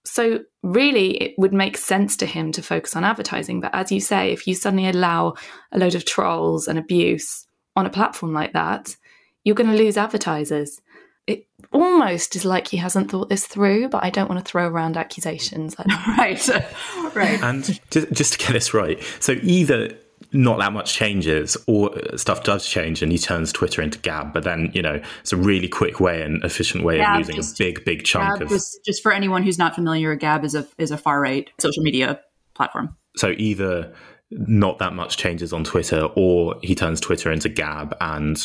So, 0.06 0.42
really, 0.62 1.18
it 1.18 1.34
would 1.38 1.54
make 1.54 1.78
sense 1.78 2.16
to 2.18 2.28
him 2.28 2.52
to 2.54 2.62
focus 2.62 2.96
on 2.96 3.04
advertising. 3.04 3.60
But 3.60 3.74
as 3.74 3.92
you 3.92 4.00
say, 4.00 4.32
if 4.32 4.46
you 4.46 4.54
suddenly 4.54 4.88
allow 4.88 5.34
a 5.72 5.80
load 5.80 5.96
of 5.96 6.06
trolls 6.06 6.68
and 6.68 6.78
abuse 6.78 7.48
on 7.76 7.88
a 7.88 7.90
platform 7.90 8.32
like 8.32 8.54
that, 8.54 8.96
you're 9.44 9.56
going 9.56 9.72
to 9.72 9.78
lose 9.78 9.98
advertisers. 9.98 10.80
It 11.26 11.48
almost 11.72 12.36
is 12.36 12.46
like 12.46 12.68
he 12.68 12.78
hasn't 12.78 13.10
thought 13.10 13.30
this 13.30 13.48
through, 13.48 13.90
but 13.90 14.04
I 14.04 14.12
don't 14.12 14.30
want 14.30 14.46
to 14.46 14.50
throw 14.50 14.68
around 14.68 14.96
accusations 14.96 15.76
right, 16.18 16.50
right. 17.16 17.42
And 17.42 17.80
just, 17.90 18.12
just 18.12 18.34
to 18.34 18.40
get 18.40 18.54
this 18.54 18.76
right, 18.76 19.02
so 19.20 19.36
either 19.42 19.98
not 20.34 20.60
that 20.60 20.74
much 20.74 20.94
changes 20.94 21.58
or 21.68 21.98
uh, 21.98 22.18
stuff 22.18 22.44
does 22.44 22.68
change 22.68 23.02
and 23.02 23.12
he 23.12 23.18
turns 23.18 23.52
Twitter 23.52 23.82
into 23.82 24.00
Gab. 24.00 24.34
But 24.34 24.44
then, 24.44 24.72
you 24.74 24.82
know, 24.82 25.02
it's 25.22 25.34
a 25.34 25.38
really 25.38 25.68
quick 25.68 26.00
way 26.00 26.22
and 26.22 26.44
efficient 26.44 26.84
way 26.84 26.98
Gab 26.98 27.12
of 27.12 27.18
losing 27.20 27.36
just- 27.36 27.60
a 27.60 27.64
big, 27.64 27.86
big 27.86 28.04
chunk 28.04 28.40
Gab 28.40 28.42
of. 28.44 28.52
was, 28.52 28.80
just 28.86 29.02
for 29.02 29.12
anyone 29.12 29.44
who's 29.44 29.58
not 29.58 29.76
familiar, 29.76 30.16
Gab 30.16 30.44
is 30.44 30.56
a 30.56 30.68
is 30.78 30.92
a 30.92 30.98
far 30.98 31.20
right 31.22 31.50
social 31.60 31.84
media 31.84 32.20
platform. 32.54 32.96
So 33.18 33.34
either 33.38 33.94
not 34.32 34.80
that 34.80 34.94
much 34.94 35.18
changes 35.18 35.54
on 35.54 35.64
Twitter 35.64 36.10
or 36.16 36.56
he 36.64 36.76
turns 36.76 37.00
Twitter 37.00 37.32
into 37.32 37.50
Gab 37.50 37.96
and 38.02 38.38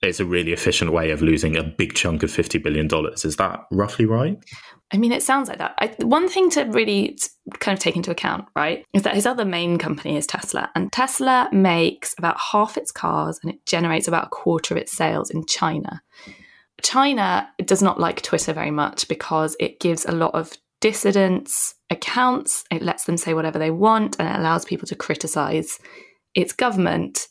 it's 0.00 0.20
a 0.20 0.24
really 0.24 0.52
efficient 0.52 0.92
way 0.92 1.10
of 1.10 1.22
losing 1.22 1.56
a 1.56 1.62
big 1.62 1.94
chunk 1.94 2.22
of 2.22 2.30
$50 2.30 2.62
billion. 2.62 2.88
Is 3.14 3.36
that 3.36 3.60
roughly 3.72 4.06
right? 4.06 4.38
I 4.90 4.96
mean, 4.96 5.12
it 5.12 5.22
sounds 5.22 5.48
like 5.48 5.58
that. 5.58 5.74
I, 5.78 5.94
one 6.02 6.28
thing 6.28 6.48
to 6.50 6.62
really 6.64 7.18
kind 7.58 7.76
of 7.76 7.82
take 7.82 7.96
into 7.96 8.10
account, 8.10 8.46
right, 8.56 8.86
is 8.94 9.02
that 9.02 9.14
his 9.14 9.26
other 9.26 9.44
main 9.44 9.76
company 9.76 10.16
is 10.16 10.26
Tesla. 10.26 10.70
And 10.74 10.90
Tesla 10.90 11.48
makes 11.52 12.14
about 12.16 12.40
half 12.40 12.78
its 12.78 12.90
cars 12.90 13.38
and 13.42 13.52
it 13.52 13.66
generates 13.66 14.08
about 14.08 14.26
a 14.26 14.30
quarter 14.30 14.72
of 14.72 14.80
its 14.80 14.96
sales 14.96 15.30
in 15.30 15.44
China. 15.44 16.02
China 16.82 17.48
does 17.64 17.82
not 17.82 18.00
like 18.00 18.22
Twitter 18.22 18.52
very 18.52 18.70
much 18.70 19.08
because 19.08 19.56
it 19.60 19.80
gives 19.80 20.06
a 20.06 20.12
lot 20.12 20.34
of 20.34 20.52
dissidents 20.80 21.74
accounts, 21.90 22.64
it 22.70 22.82
lets 22.82 23.04
them 23.04 23.16
say 23.16 23.34
whatever 23.34 23.58
they 23.58 23.70
want, 23.70 24.16
and 24.18 24.28
it 24.28 24.38
allows 24.38 24.64
people 24.64 24.86
to 24.88 24.94
criticize 24.94 25.78
its 26.34 26.52
government 26.52 27.28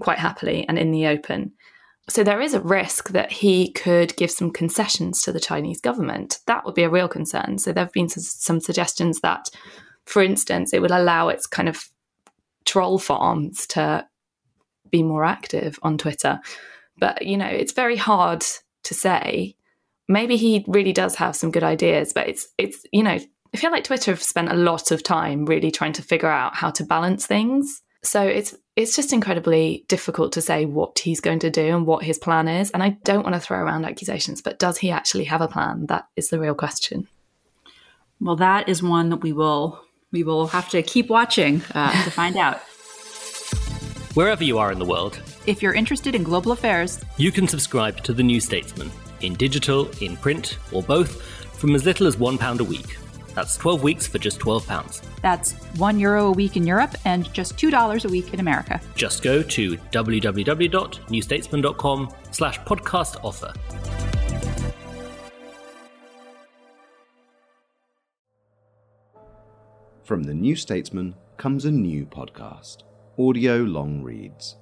quite 0.00 0.18
happily 0.18 0.66
and 0.68 0.78
in 0.78 0.90
the 0.90 1.06
open. 1.06 1.52
So 2.08 2.22
there 2.22 2.40
is 2.40 2.52
a 2.52 2.60
risk 2.60 3.10
that 3.10 3.32
he 3.32 3.72
could 3.72 4.14
give 4.16 4.30
some 4.30 4.50
concessions 4.50 5.22
to 5.22 5.32
the 5.32 5.40
Chinese 5.40 5.80
government. 5.80 6.40
That 6.46 6.64
would 6.64 6.74
be 6.74 6.82
a 6.82 6.90
real 6.90 7.08
concern. 7.08 7.58
So 7.58 7.72
there 7.72 7.84
have 7.84 7.92
been 7.92 8.08
some 8.08 8.60
suggestions 8.60 9.20
that, 9.20 9.48
for 10.04 10.22
instance, 10.22 10.74
it 10.74 10.82
would 10.82 10.90
allow 10.90 11.28
its 11.28 11.46
kind 11.46 11.68
of 11.68 11.88
troll 12.66 12.98
farms 12.98 13.66
to 13.68 14.06
be 14.90 15.02
more 15.02 15.24
active 15.24 15.78
on 15.82 15.96
Twitter. 15.96 16.40
But, 16.98 17.22
you 17.22 17.38
know, 17.38 17.46
it's 17.46 17.72
very 17.72 17.96
hard 17.96 18.44
to 18.84 18.94
say. 18.94 19.56
Maybe 20.06 20.36
he 20.36 20.64
really 20.68 20.92
does 20.92 21.14
have 21.16 21.34
some 21.34 21.50
good 21.50 21.64
ideas, 21.64 22.12
but 22.12 22.28
it's 22.28 22.46
it's 22.58 22.84
you 22.92 23.02
know, 23.02 23.18
I 23.54 23.56
feel 23.56 23.70
like 23.70 23.84
Twitter 23.84 24.10
have 24.10 24.22
spent 24.22 24.52
a 24.52 24.56
lot 24.56 24.90
of 24.90 25.02
time 25.02 25.46
really 25.46 25.70
trying 25.70 25.94
to 25.94 26.02
figure 26.02 26.28
out 26.28 26.54
how 26.54 26.70
to 26.72 26.84
balance 26.84 27.26
things. 27.26 27.80
So 28.02 28.22
it's 28.22 28.54
it's 28.76 28.96
just 28.96 29.12
incredibly 29.12 29.84
difficult 29.88 30.32
to 30.32 30.40
say 30.40 30.64
what 30.64 30.98
he's 30.98 31.20
going 31.20 31.38
to 31.40 31.50
do 31.50 31.76
and 31.76 31.86
what 31.86 32.02
his 32.02 32.18
plan 32.18 32.48
is. 32.48 32.70
And 32.72 32.82
I 32.82 32.90
don't 33.04 33.22
want 33.22 33.34
to 33.34 33.40
throw 33.40 33.58
around 33.58 33.84
accusations, 33.84 34.42
but 34.42 34.58
does 34.58 34.78
he 34.78 34.90
actually 34.90 35.24
have 35.24 35.40
a 35.40 35.48
plan? 35.48 35.86
That 35.86 36.08
is 36.16 36.28
the 36.28 36.40
real 36.40 36.54
question. 36.54 37.08
Well, 38.20 38.36
that 38.36 38.68
is 38.68 38.82
one 38.82 39.10
that 39.10 39.18
we 39.18 39.32
will 39.32 39.80
we 40.12 40.22
will 40.22 40.46
have 40.48 40.68
to 40.70 40.82
keep 40.82 41.08
watching 41.08 41.62
uh, 41.74 42.04
to 42.04 42.10
find 42.20 42.36
out. 42.36 42.60
Wherever 44.14 44.44
you 44.44 44.58
are 44.58 44.70
in 44.70 44.78
the 44.78 44.84
world, 44.84 45.20
If 45.46 45.62
you're 45.62 45.74
interested 45.74 46.14
in 46.14 46.22
global 46.22 46.52
affairs, 46.52 47.04
you 47.18 47.30
can 47.30 47.46
subscribe 47.46 48.02
to 48.04 48.14
The 48.14 48.22
New 48.22 48.40
Statesman 48.40 48.90
in 49.20 49.34
digital, 49.34 49.90
in 50.00 50.16
print, 50.16 50.58
or 50.72 50.82
both 50.82 51.20
from 51.52 51.74
as 51.74 51.84
little 51.84 52.06
as 52.06 52.16
£1 52.16 52.60
a 52.60 52.64
week. 52.64 52.96
That's 53.34 53.56
12 53.56 53.82
weeks 53.82 54.06
for 54.06 54.18
just 54.18 54.38
£12. 54.40 55.02
that's 55.22 55.52
one 55.76 55.98
euro 55.98 56.26
a 56.26 56.32
week 56.32 56.56
in 56.56 56.66
Europe 56.66 56.94
and 57.04 57.32
just 57.32 57.58
two 57.58 57.70
dollars 57.70 58.04
a 58.04 58.08
week 58.08 58.32
in 58.34 58.40
America. 58.40 58.80
Just 58.94 59.22
go 59.22 59.42
to 59.42 59.76
www.newstatesman.com 59.76 62.14
slash 62.30 62.60
podcast 62.60 63.16
offer. 63.24 63.52
From 70.02 70.24
The 70.24 70.34
New 70.34 70.56
Statesman 70.56 71.14
comes 71.36 71.64
a 71.64 71.70
new 71.70 72.06
podcast, 72.06 72.78
Audio 73.18 73.58
Long 73.62 74.02
Reads. 74.02 74.56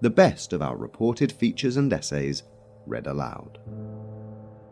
The 0.00 0.10
best 0.10 0.52
of 0.52 0.62
our 0.62 0.76
reported 0.76 1.32
features 1.32 1.76
and 1.76 1.92
essays 1.92 2.42
read 2.86 3.06
aloud. 3.06 3.58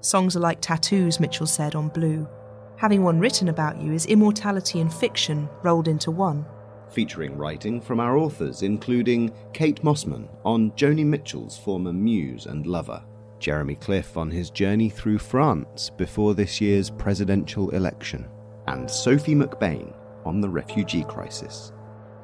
Songs 0.00 0.36
are 0.36 0.40
like 0.40 0.60
tattoos, 0.60 1.20
Mitchell 1.20 1.46
said 1.46 1.74
on 1.74 1.88
Blue. 1.88 2.28
Having 2.76 3.02
one 3.02 3.18
written 3.18 3.48
about 3.48 3.80
you 3.80 3.92
is 3.92 4.06
immortality 4.06 4.80
and 4.80 4.92
fiction 4.92 5.48
rolled 5.62 5.88
into 5.88 6.10
one. 6.10 6.44
Featuring 6.90 7.36
writing 7.36 7.80
from 7.80 8.00
our 8.00 8.16
authors, 8.16 8.62
including 8.62 9.32
Kate 9.52 9.82
Mossman 9.82 10.28
on 10.44 10.70
Joni 10.72 11.04
Mitchell's 11.04 11.58
former 11.58 11.92
muse 11.92 12.46
and 12.46 12.66
lover, 12.66 13.02
Jeremy 13.38 13.76
Cliffe 13.76 14.16
on 14.16 14.30
his 14.30 14.50
journey 14.50 14.88
through 14.88 15.18
France 15.18 15.90
before 15.96 16.34
this 16.34 16.60
year's 16.60 16.90
presidential 16.90 17.70
election, 17.70 18.28
and 18.66 18.90
Sophie 18.90 19.34
McBain 19.34 19.94
on 20.24 20.40
the 20.40 20.48
refugee 20.48 21.04
crisis. 21.04 21.72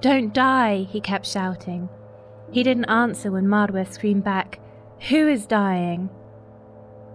Don't 0.00 0.34
die, 0.34 0.86
he 0.90 1.00
kept 1.00 1.26
shouting. 1.26 1.88
He 2.50 2.62
didn't 2.62 2.86
answer 2.86 3.30
when 3.30 3.46
Mardware 3.46 3.90
screamed 3.90 4.24
back, 4.24 4.60
Who 5.08 5.28
is 5.28 5.46
dying? 5.46 6.10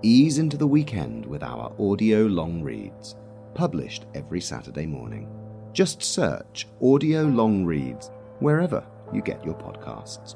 Ease 0.02 0.38
into 0.38 0.58
the 0.58 0.67
weekend 0.67 1.26
with 1.26 1.43
our 1.43 1.73
audio 1.80 2.26
long 2.26 2.62
reads, 2.62 3.15
published 3.58 4.06
every 4.13 4.39
Saturday 4.39 4.86
morning. 4.86 5.28
Just 5.74 6.04
search 6.04 6.67
Audio 6.80 7.24
Long 7.24 7.65
Reads 7.65 8.12
wherever 8.39 8.86
you 9.12 9.24
get 9.24 9.43
your 9.43 9.56
podcasts. 9.56 10.36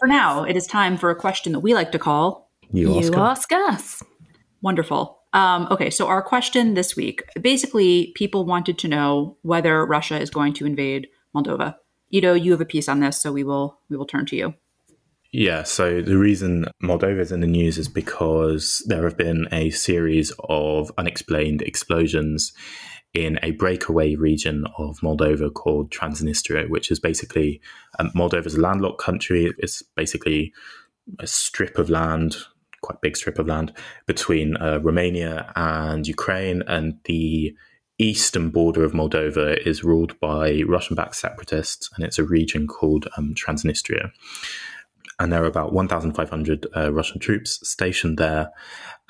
For 0.00 0.06
now, 0.06 0.44
it 0.44 0.56
is 0.56 0.66
time 0.66 0.96
for 0.96 1.10
a 1.10 1.14
question 1.14 1.52
that 1.52 1.60
we 1.60 1.74
like 1.74 1.92
to 1.92 1.98
call 1.98 2.50
You 2.72 2.98
ask 2.98 3.12
ask 3.14 3.52
us. 3.52 4.02
Wonderful. 4.62 5.18
Um, 5.34 5.68
okay, 5.70 5.90
so 5.90 6.08
our 6.08 6.22
question 6.22 6.72
this 6.72 6.96
week 6.96 7.22
basically, 7.40 8.12
people 8.16 8.46
wanted 8.46 8.78
to 8.78 8.88
know 8.88 9.36
whether 9.42 9.84
Russia 9.84 10.18
is 10.18 10.30
going 10.30 10.54
to 10.54 10.64
invade 10.66 11.08
Moldova. 11.36 11.76
Ido, 12.10 12.32
you 12.32 12.50
have 12.52 12.62
a 12.62 12.64
piece 12.64 12.88
on 12.88 13.00
this, 13.00 13.20
so 13.20 13.30
we 13.30 13.44
will 13.44 13.78
we 13.90 13.96
will 13.98 14.06
turn 14.06 14.24
to 14.26 14.36
you. 14.36 14.54
Yeah, 15.32 15.62
so 15.64 16.00
the 16.00 16.16
reason 16.16 16.66
Moldova 16.82 17.20
is 17.20 17.30
in 17.30 17.40
the 17.40 17.46
news 17.46 17.76
is 17.76 17.88
because 17.88 18.82
there 18.86 19.04
have 19.04 19.18
been 19.18 19.46
a 19.52 19.68
series 19.70 20.32
of 20.48 20.90
unexplained 20.96 21.62
explosions 21.62 22.52
in 23.12 23.38
a 23.42 23.50
breakaway 23.52 24.14
region 24.14 24.64
of 24.78 24.98
Moldova 25.00 25.52
called 25.52 25.90
Transnistria, 25.90 26.68
which 26.68 26.90
is 26.90 27.00
basically 27.00 27.60
um, 27.98 28.10
Moldova's 28.14 28.54
a 28.54 28.60
landlocked 28.60 29.00
country. 29.00 29.52
It's 29.58 29.82
basically 29.96 30.52
a 31.18 31.26
strip 31.26 31.78
of 31.78 31.90
land, 31.90 32.36
quite 32.82 33.00
big 33.00 33.16
strip 33.16 33.38
of 33.38 33.48
land 33.48 33.72
between 34.06 34.56
uh, 34.56 34.78
Romania 34.80 35.52
and 35.56 36.06
Ukraine, 36.06 36.62
and 36.66 36.98
the 37.04 37.54
eastern 37.98 38.50
border 38.50 38.84
of 38.84 38.92
Moldova 38.92 39.58
is 39.66 39.84
ruled 39.84 40.18
by 40.20 40.62
Russian-backed 40.66 41.16
separatists, 41.16 41.90
and 41.94 42.04
it's 42.04 42.18
a 42.18 42.24
region 42.24 42.66
called 42.66 43.08
um, 43.16 43.34
Transnistria 43.34 44.10
and 45.20 45.30
there 45.30 45.44
are 45.44 45.46
about 45.46 45.74
1,500 45.74 46.66
uh, 46.74 46.92
Russian 46.92 47.20
troops 47.20 47.60
stationed 47.68 48.16
there. 48.16 48.50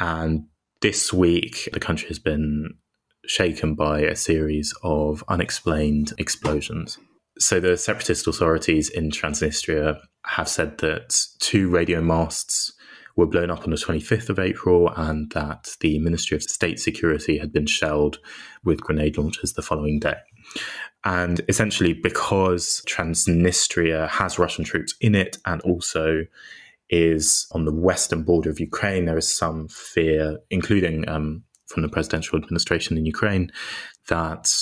And 0.00 0.46
this 0.82 1.12
week, 1.12 1.68
the 1.72 1.78
country 1.78 2.08
has 2.08 2.18
been 2.18 2.74
shaken 3.30 3.74
by 3.74 4.00
a 4.00 4.16
series 4.16 4.74
of 4.82 5.22
unexplained 5.28 6.12
explosions. 6.18 6.98
So, 7.38 7.60
the 7.60 7.76
separatist 7.76 8.26
authorities 8.26 8.90
in 8.90 9.10
Transnistria 9.10 10.00
have 10.26 10.48
said 10.48 10.78
that 10.78 11.16
two 11.38 11.70
radio 11.70 12.02
masts 12.02 12.72
were 13.16 13.26
blown 13.26 13.50
up 13.50 13.64
on 13.64 13.70
the 13.70 13.76
25th 13.76 14.28
of 14.28 14.38
April 14.38 14.92
and 14.96 15.30
that 15.30 15.76
the 15.80 15.98
Ministry 16.00 16.36
of 16.36 16.42
State 16.42 16.80
Security 16.80 17.38
had 17.38 17.52
been 17.52 17.66
shelled 17.66 18.18
with 18.64 18.80
grenade 18.80 19.16
launchers 19.16 19.52
the 19.52 19.62
following 19.62 20.00
day. 20.00 20.16
And 21.04 21.40
essentially, 21.48 21.92
because 21.92 22.82
Transnistria 22.86 24.08
has 24.08 24.38
Russian 24.38 24.64
troops 24.64 24.94
in 25.00 25.14
it 25.14 25.38
and 25.46 25.62
also 25.62 26.24
is 26.90 27.46
on 27.52 27.64
the 27.64 27.74
western 27.74 28.24
border 28.24 28.50
of 28.50 28.60
Ukraine, 28.60 29.04
there 29.04 29.16
is 29.16 29.32
some 29.32 29.68
fear, 29.68 30.38
including 30.50 31.08
um, 31.08 31.44
from 31.70 31.82
the 31.82 31.88
presidential 31.88 32.38
administration 32.38 32.96
in 32.96 33.06
Ukraine, 33.06 33.50
that 34.08 34.52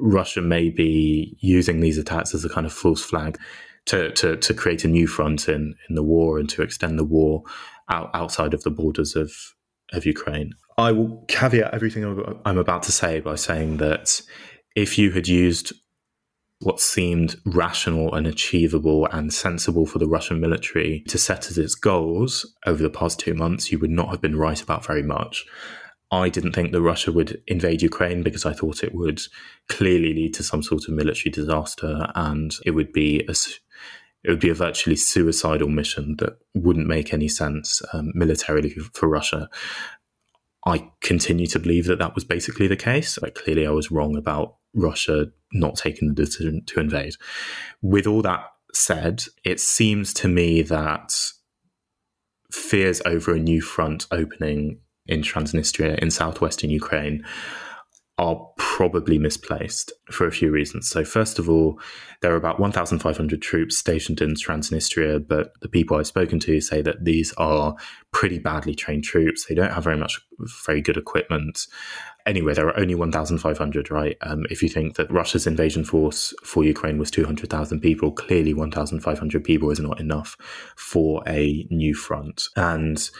Russia 0.00 0.40
may 0.40 0.70
be 0.70 1.36
using 1.40 1.80
these 1.80 1.98
attacks 1.98 2.34
as 2.34 2.44
a 2.44 2.48
kind 2.48 2.66
of 2.66 2.72
false 2.72 3.04
flag 3.04 3.38
to, 3.86 4.10
to, 4.12 4.36
to 4.36 4.54
create 4.54 4.84
a 4.84 4.88
new 4.88 5.06
front 5.06 5.48
in, 5.48 5.74
in 5.88 5.94
the 5.94 6.02
war 6.02 6.38
and 6.38 6.48
to 6.50 6.62
extend 6.62 6.98
the 6.98 7.04
war 7.04 7.42
out, 7.90 8.10
outside 8.14 8.54
of 8.54 8.62
the 8.62 8.70
borders 8.70 9.14
of, 9.14 9.32
of 9.92 10.06
Ukraine. 10.06 10.54
I 10.78 10.92
will 10.92 11.24
caveat 11.28 11.74
everything 11.74 12.04
I'm 12.44 12.58
about 12.58 12.82
to 12.84 12.92
say 12.92 13.20
by 13.20 13.36
saying 13.36 13.76
that 13.76 14.22
if 14.74 14.98
you 14.98 15.12
had 15.12 15.28
used 15.28 15.72
what 16.60 16.80
seemed 16.80 17.36
rational 17.44 18.14
and 18.14 18.26
achievable 18.26 19.06
and 19.12 19.32
sensible 19.32 19.86
for 19.86 19.98
the 19.98 20.08
Russian 20.08 20.40
military 20.40 21.04
to 21.08 21.18
set 21.18 21.50
as 21.50 21.58
its 21.58 21.74
goals 21.74 22.54
over 22.66 22.82
the 22.82 22.90
past 22.90 23.20
two 23.20 23.34
months, 23.34 23.70
you 23.70 23.78
would 23.78 23.90
not 23.90 24.08
have 24.08 24.20
been 24.20 24.36
right 24.36 24.60
about 24.60 24.84
very 24.84 25.02
much. 25.02 25.44
I 26.14 26.28
didn't 26.28 26.52
think 26.52 26.72
that 26.72 26.82
Russia 26.82 27.12
would 27.12 27.42
invade 27.46 27.82
Ukraine 27.82 28.22
because 28.22 28.46
I 28.46 28.52
thought 28.52 28.84
it 28.84 28.94
would 28.94 29.20
clearly 29.68 30.14
lead 30.14 30.34
to 30.34 30.42
some 30.42 30.62
sort 30.62 30.88
of 30.88 30.94
military 30.94 31.30
disaster 31.30 32.06
and 32.14 32.54
it 32.64 32.72
would 32.72 32.92
be 32.92 33.20
a, 33.28 33.34
it 34.22 34.30
would 34.30 34.40
be 34.40 34.50
a 34.50 34.54
virtually 34.54 34.96
suicidal 34.96 35.68
mission 35.68 36.16
that 36.18 36.38
wouldn't 36.54 36.86
make 36.86 37.12
any 37.12 37.28
sense 37.28 37.82
um, 37.92 38.12
militarily 38.14 38.70
for 38.92 39.08
Russia. 39.08 39.48
I 40.66 40.90
continue 41.00 41.46
to 41.48 41.58
believe 41.58 41.86
that 41.86 41.98
that 41.98 42.14
was 42.14 42.24
basically 42.24 42.68
the 42.68 42.76
case. 42.76 43.20
Like 43.20 43.34
clearly, 43.34 43.66
I 43.66 43.70
was 43.70 43.90
wrong 43.90 44.16
about 44.16 44.56
Russia 44.72 45.26
not 45.52 45.76
taking 45.76 46.08
the 46.08 46.14
decision 46.14 46.64
to 46.66 46.80
invade. 46.80 47.14
With 47.82 48.06
all 48.06 48.22
that 48.22 48.46
said, 48.72 49.24
it 49.44 49.60
seems 49.60 50.14
to 50.14 50.28
me 50.28 50.62
that 50.62 51.14
fears 52.50 53.02
over 53.04 53.34
a 53.34 53.38
new 53.38 53.60
front 53.60 54.06
opening 54.10 54.80
in 55.06 55.22
Transnistria 55.22 55.98
in 55.98 56.10
southwestern 56.10 56.70
Ukraine 56.70 57.24
are 58.16 58.46
probably 58.56 59.18
misplaced 59.18 59.92
for 60.08 60.26
a 60.26 60.32
few 60.32 60.50
reasons. 60.50 60.88
So, 60.88 61.04
first 61.04 61.40
of 61.40 61.48
all, 61.50 61.80
there 62.22 62.32
are 62.32 62.36
about 62.36 62.60
1,500 62.60 63.42
troops 63.42 63.76
stationed 63.76 64.20
in 64.20 64.34
Transnistria, 64.34 65.26
but 65.26 65.52
the 65.62 65.68
people 65.68 65.96
I've 65.96 66.06
spoken 66.06 66.38
to 66.40 66.60
say 66.60 66.80
that 66.82 67.04
these 67.04 67.32
are 67.38 67.74
pretty 68.12 68.38
badly 68.38 68.76
trained 68.76 69.02
troops. 69.02 69.46
They 69.46 69.54
don't 69.56 69.72
have 69.72 69.82
very 69.82 69.96
much 69.96 70.20
very 70.64 70.80
good 70.80 70.96
equipment. 70.96 71.66
Anyway, 72.24 72.54
there 72.54 72.68
are 72.68 72.78
only 72.78 72.94
1,500, 72.94 73.90
right? 73.90 74.16
Um, 74.20 74.46
if 74.48 74.62
you 74.62 74.68
think 74.68 74.94
that 74.94 75.10
Russia's 75.10 75.46
invasion 75.46 75.84
force 75.84 76.32
for 76.44 76.64
Ukraine 76.64 76.98
was 76.98 77.10
200,000 77.10 77.80
people, 77.80 78.12
clearly 78.12 78.54
1,500 78.54 79.44
people 79.44 79.70
is 79.70 79.80
not 79.80 80.00
enough 80.00 80.36
for 80.76 81.22
a 81.26 81.66
new 81.70 81.94
front. 81.94 82.44
And 82.54 83.10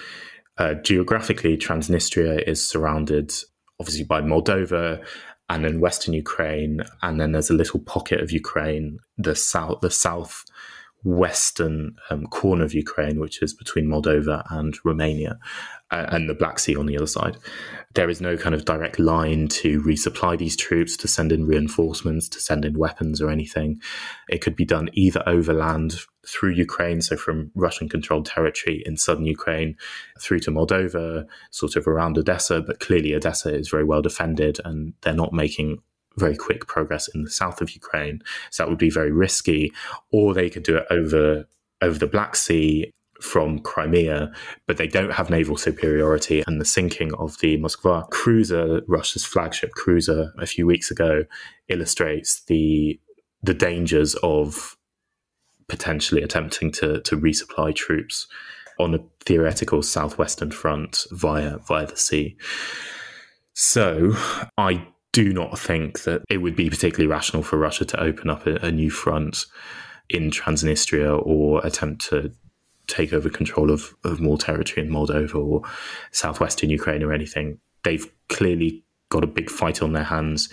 uh, 0.58 0.74
geographically, 0.74 1.56
Transnistria 1.56 2.42
is 2.46 2.66
surrounded 2.66 3.32
obviously 3.80 4.04
by 4.04 4.20
Moldova 4.20 5.04
and 5.48 5.64
then 5.64 5.80
Western 5.80 6.14
Ukraine, 6.14 6.82
and 7.02 7.20
then 7.20 7.32
there's 7.32 7.50
a 7.50 7.54
little 7.54 7.80
pocket 7.80 8.20
of 8.20 8.32
Ukraine, 8.32 8.98
the 9.18 9.34
south, 9.34 9.80
the 9.82 9.90
south 9.90 10.44
western 11.02 11.94
um, 12.08 12.26
corner 12.26 12.64
of 12.64 12.72
Ukraine, 12.72 13.20
which 13.20 13.42
is 13.42 13.52
between 13.52 13.86
Moldova 13.86 14.42
and 14.50 14.74
Romania, 14.84 15.38
uh, 15.90 16.06
and 16.08 16.30
the 16.30 16.34
Black 16.34 16.58
Sea 16.58 16.76
on 16.76 16.86
the 16.86 16.96
other 16.96 17.06
side. 17.06 17.36
There 17.94 18.08
is 18.08 18.22
no 18.22 18.38
kind 18.38 18.54
of 18.54 18.64
direct 18.64 18.98
line 18.98 19.48
to 19.48 19.82
resupply 19.82 20.38
these 20.38 20.56
troops, 20.56 20.96
to 20.96 21.08
send 21.08 21.30
in 21.30 21.46
reinforcements, 21.46 22.28
to 22.30 22.40
send 22.40 22.64
in 22.64 22.78
weapons 22.78 23.20
or 23.20 23.28
anything. 23.28 23.82
It 24.30 24.38
could 24.38 24.56
be 24.56 24.64
done 24.64 24.88
either 24.94 25.22
overland 25.26 25.96
through 26.26 26.50
Ukraine, 26.50 27.00
so 27.00 27.16
from 27.16 27.50
Russian 27.54 27.88
controlled 27.88 28.26
territory 28.26 28.82
in 28.86 28.96
southern 28.96 29.26
Ukraine 29.26 29.76
through 30.20 30.40
to 30.40 30.50
Moldova, 30.50 31.26
sort 31.50 31.76
of 31.76 31.86
around 31.86 32.18
Odessa, 32.18 32.60
but 32.60 32.80
clearly 32.80 33.14
Odessa 33.14 33.54
is 33.54 33.68
very 33.68 33.84
well 33.84 34.02
defended 34.02 34.58
and 34.64 34.94
they're 35.02 35.14
not 35.14 35.32
making 35.32 35.78
very 36.16 36.36
quick 36.36 36.66
progress 36.66 37.08
in 37.08 37.22
the 37.22 37.30
south 37.30 37.60
of 37.60 37.70
Ukraine. 37.70 38.20
So 38.50 38.62
that 38.62 38.70
would 38.70 38.78
be 38.78 38.90
very 38.90 39.12
risky. 39.12 39.72
Or 40.12 40.32
they 40.32 40.50
could 40.50 40.62
do 40.62 40.76
it 40.76 40.86
over 40.90 41.46
over 41.82 41.98
the 41.98 42.06
Black 42.06 42.36
Sea 42.36 42.90
from 43.20 43.58
Crimea, 43.58 44.32
but 44.66 44.76
they 44.76 44.86
don't 44.86 45.12
have 45.12 45.30
naval 45.30 45.56
superiority. 45.56 46.42
And 46.46 46.60
the 46.60 46.64
sinking 46.64 47.12
of 47.14 47.38
the 47.38 47.58
Moskva 47.58 48.08
cruiser, 48.10 48.82
Russia's 48.86 49.24
flagship 49.24 49.72
cruiser, 49.72 50.32
a 50.38 50.46
few 50.46 50.66
weeks 50.66 50.90
ago, 50.90 51.24
illustrates 51.68 52.42
the 52.44 53.00
the 53.42 53.54
dangers 53.54 54.14
of 54.22 54.76
potentially 55.68 56.22
attempting 56.22 56.70
to 56.72 57.00
to 57.02 57.16
resupply 57.16 57.74
troops 57.74 58.26
on 58.78 58.94
a 58.94 59.00
theoretical 59.20 59.82
southwestern 59.82 60.50
front 60.50 61.06
via 61.10 61.58
via 61.58 61.86
the 61.86 61.96
sea. 61.96 62.36
So 63.54 64.14
I 64.58 64.86
do 65.12 65.32
not 65.32 65.58
think 65.58 66.02
that 66.02 66.22
it 66.28 66.38
would 66.38 66.56
be 66.56 66.68
particularly 66.68 67.06
rational 67.06 67.44
for 67.44 67.56
Russia 67.56 67.84
to 67.84 68.02
open 68.02 68.28
up 68.28 68.46
a, 68.46 68.56
a 68.56 68.72
new 68.72 68.90
front 68.90 69.46
in 70.10 70.30
Transnistria 70.30 71.24
or 71.24 71.64
attempt 71.64 72.04
to 72.10 72.32
take 72.88 73.12
over 73.12 73.30
control 73.30 73.70
of, 73.70 73.94
of 74.04 74.20
more 74.20 74.36
territory 74.36 74.86
in 74.86 74.92
Moldova 74.92 75.36
or 75.36 75.62
southwestern 76.10 76.68
Ukraine 76.68 77.02
or 77.02 77.12
anything. 77.12 77.58
They've 77.84 78.10
clearly 78.28 78.84
got 79.08 79.24
a 79.24 79.28
big 79.28 79.48
fight 79.50 79.82
on 79.82 79.92
their 79.92 80.04
hands 80.04 80.48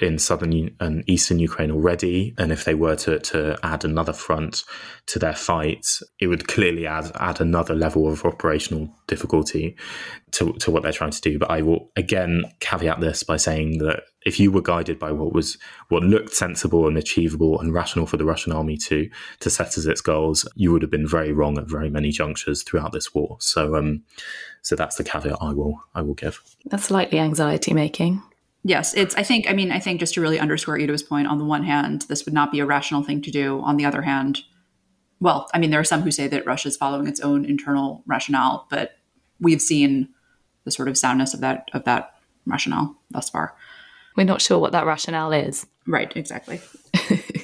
in 0.00 0.18
southern 0.18 0.70
and 0.80 1.04
eastern 1.08 1.38
Ukraine 1.38 1.70
already. 1.70 2.34
And 2.38 2.52
if 2.52 2.64
they 2.64 2.74
were 2.74 2.96
to, 2.96 3.18
to 3.18 3.58
add 3.62 3.84
another 3.84 4.12
front 4.12 4.64
to 5.06 5.18
their 5.18 5.34
fight, 5.34 5.86
it 6.20 6.26
would 6.28 6.48
clearly 6.48 6.86
add, 6.86 7.10
add 7.16 7.40
another 7.40 7.74
level 7.74 8.10
of 8.10 8.24
operational 8.24 8.90
difficulty 9.06 9.76
to, 10.32 10.52
to 10.54 10.70
what 10.70 10.82
they're 10.82 10.92
trying 10.92 11.10
to 11.10 11.20
do. 11.20 11.38
But 11.38 11.50
I 11.50 11.62
will 11.62 11.90
again 11.96 12.44
caveat 12.60 13.00
this 13.00 13.22
by 13.22 13.36
saying 13.36 13.78
that 13.78 14.02
if 14.24 14.38
you 14.38 14.52
were 14.52 14.60
guided 14.60 14.98
by 14.98 15.12
what 15.12 15.32
was 15.32 15.56
what 15.88 16.02
looked 16.02 16.34
sensible 16.34 16.86
and 16.86 16.98
achievable 16.98 17.60
and 17.60 17.72
rational 17.72 18.06
for 18.06 18.16
the 18.16 18.24
Russian 18.24 18.52
army 18.52 18.76
to 18.76 19.08
to 19.40 19.50
set 19.50 19.78
as 19.78 19.86
its 19.86 20.00
goals, 20.00 20.46
you 20.54 20.72
would 20.72 20.82
have 20.82 20.90
been 20.90 21.08
very 21.08 21.32
wrong 21.32 21.56
at 21.56 21.68
very 21.68 21.88
many 21.88 22.10
junctures 22.10 22.62
throughout 22.62 22.92
this 22.92 23.14
war. 23.14 23.38
So 23.40 23.76
um 23.76 24.02
so 24.62 24.76
that's 24.76 24.96
the 24.96 25.04
caveat 25.04 25.38
I 25.40 25.52
will 25.52 25.80
I 25.94 26.02
will 26.02 26.14
give. 26.14 26.42
That's 26.66 26.84
slightly 26.84 27.18
anxiety 27.18 27.72
making. 27.72 28.22
Yes, 28.64 28.94
it's. 28.94 29.14
I 29.14 29.22
think. 29.22 29.48
I 29.48 29.52
mean, 29.52 29.70
I 29.70 29.78
think 29.78 30.00
just 30.00 30.14
to 30.14 30.20
really 30.20 30.38
underscore 30.38 30.78
Ido's 30.78 31.02
point. 31.02 31.28
On 31.28 31.38
the 31.38 31.44
one 31.44 31.64
hand, 31.64 32.02
this 32.08 32.24
would 32.24 32.34
not 32.34 32.50
be 32.50 32.60
a 32.60 32.66
rational 32.66 33.02
thing 33.02 33.22
to 33.22 33.30
do. 33.30 33.60
On 33.62 33.76
the 33.76 33.84
other 33.84 34.02
hand, 34.02 34.40
well, 35.20 35.48
I 35.54 35.58
mean, 35.58 35.70
there 35.70 35.80
are 35.80 35.84
some 35.84 36.02
who 36.02 36.10
say 36.10 36.26
that 36.28 36.46
Russia 36.46 36.68
is 36.68 36.76
following 36.76 37.06
its 37.06 37.20
own 37.20 37.44
internal 37.44 38.02
rationale, 38.06 38.66
but 38.70 38.92
we've 39.40 39.62
seen 39.62 40.08
the 40.64 40.70
sort 40.70 40.88
of 40.88 40.98
soundness 40.98 41.34
of 41.34 41.40
that 41.40 41.68
of 41.72 41.84
that 41.84 42.14
rationale 42.46 42.96
thus 43.10 43.30
far. 43.30 43.54
We're 44.16 44.24
not 44.24 44.42
sure 44.42 44.58
what 44.58 44.72
that 44.72 44.86
rationale 44.86 45.32
is. 45.32 45.66
Right. 45.86 46.14
Exactly. 46.16 46.60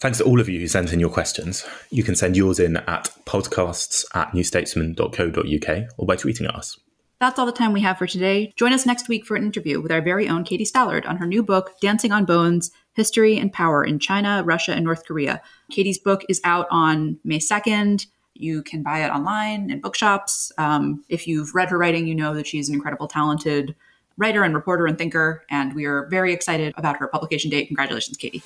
Thanks 0.00 0.18
to 0.18 0.24
all 0.24 0.38
of 0.38 0.48
you 0.48 0.60
who 0.60 0.68
sent 0.68 0.92
in 0.92 1.00
your 1.00 1.10
questions. 1.10 1.66
You 1.90 2.04
can 2.04 2.14
send 2.14 2.36
yours 2.36 2.60
in 2.60 2.76
at 2.76 3.10
podcasts 3.24 4.04
at 4.14 4.30
newstatesman.co.uk 4.30 5.88
or 5.96 6.06
by 6.06 6.14
tweeting 6.14 6.48
at 6.48 6.54
us. 6.54 6.78
That's 7.20 7.36
all 7.36 7.46
the 7.46 7.52
time 7.52 7.72
we 7.72 7.80
have 7.80 7.98
for 7.98 8.06
today. 8.06 8.52
Join 8.56 8.72
us 8.72 8.86
next 8.86 9.08
week 9.08 9.26
for 9.26 9.34
an 9.34 9.42
interview 9.42 9.80
with 9.80 9.90
our 9.90 10.00
very 10.00 10.28
own 10.28 10.44
Katie 10.44 10.64
Stallard 10.64 11.04
on 11.04 11.16
her 11.16 11.26
new 11.26 11.42
book, 11.42 11.74
Dancing 11.80 12.12
on 12.12 12.24
Bones 12.24 12.70
History 12.94 13.36
and 13.36 13.52
Power 13.52 13.84
in 13.84 13.98
China, 13.98 14.44
Russia, 14.44 14.72
and 14.72 14.84
North 14.84 15.04
Korea. 15.04 15.42
Katie's 15.68 15.98
book 15.98 16.24
is 16.28 16.40
out 16.44 16.68
on 16.70 17.18
May 17.24 17.40
2nd. 17.40 18.06
You 18.34 18.62
can 18.62 18.84
buy 18.84 19.04
it 19.04 19.10
online 19.10 19.68
in 19.68 19.80
bookshops. 19.80 20.52
Um, 20.58 21.04
if 21.08 21.26
you've 21.26 21.56
read 21.56 21.70
her 21.70 21.78
writing, 21.78 22.06
you 22.06 22.14
know 22.14 22.34
that 22.34 22.46
she's 22.46 22.68
an 22.68 22.76
incredible, 22.76 23.08
talented 23.08 23.74
writer 24.16 24.44
and 24.44 24.54
reporter 24.54 24.86
and 24.86 24.96
thinker, 24.96 25.44
and 25.50 25.74
we 25.74 25.86
are 25.86 26.06
very 26.06 26.32
excited 26.32 26.72
about 26.76 26.98
her 26.98 27.08
publication 27.08 27.50
date. 27.50 27.66
Congratulations, 27.66 28.16
Katie. 28.16 28.44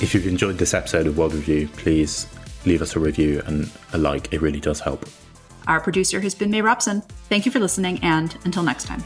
If 0.00 0.14
you've 0.14 0.26
enjoyed 0.26 0.56
this 0.56 0.72
episode 0.72 1.06
of 1.06 1.18
World 1.18 1.34
Review, 1.34 1.68
please 1.76 2.26
leave 2.64 2.80
us 2.80 2.96
a 2.96 3.00
review 3.00 3.42
and 3.44 3.70
a 3.92 3.98
like. 3.98 4.32
It 4.32 4.40
really 4.40 4.60
does 4.60 4.80
help. 4.80 5.04
Our 5.66 5.80
producer 5.80 6.20
has 6.20 6.34
been 6.34 6.50
May 6.50 6.62
Robson. 6.62 7.02
Thank 7.28 7.46
you 7.46 7.52
for 7.52 7.60
listening, 7.60 7.98
and 8.02 8.36
until 8.44 8.62
next 8.62 8.84
time. 8.84 9.02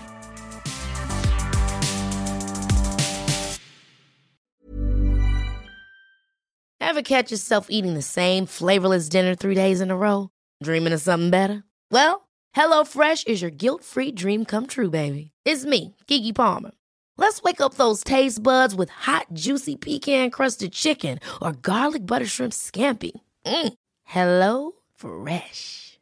Ever 6.80 7.02
catch 7.02 7.30
yourself 7.30 7.66
eating 7.68 7.94
the 7.94 8.02
same 8.02 8.46
flavorless 8.46 9.08
dinner 9.08 9.34
three 9.34 9.54
days 9.54 9.80
in 9.80 9.90
a 9.90 9.96
row? 9.96 10.30
Dreaming 10.62 10.94
of 10.94 11.00
something 11.00 11.30
better? 11.30 11.62
Well, 11.90 12.28
HelloFresh 12.56 13.28
is 13.28 13.42
your 13.42 13.50
guilt 13.50 13.84
free 13.84 14.10
dream 14.10 14.44
come 14.44 14.66
true, 14.66 14.90
baby. 14.90 15.32
It's 15.44 15.66
me, 15.66 15.94
Keke 16.06 16.34
Palmer. 16.34 16.70
Let's 17.18 17.42
wake 17.42 17.60
up 17.60 17.74
those 17.74 18.02
taste 18.02 18.42
buds 18.42 18.74
with 18.74 18.90
hot, 18.90 19.26
juicy 19.34 19.76
pecan 19.76 20.30
crusted 20.30 20.72
chicken 20.72 21.18
or 21.42 21.52
garlic 21.52 22.06
butter 22.06 22.26
shrimp 22.26 22.52
scampi. 22.52 23.12
Mm. 23.44 23.74
Hello 24.04 24.72
Fresh. 24.94 25.87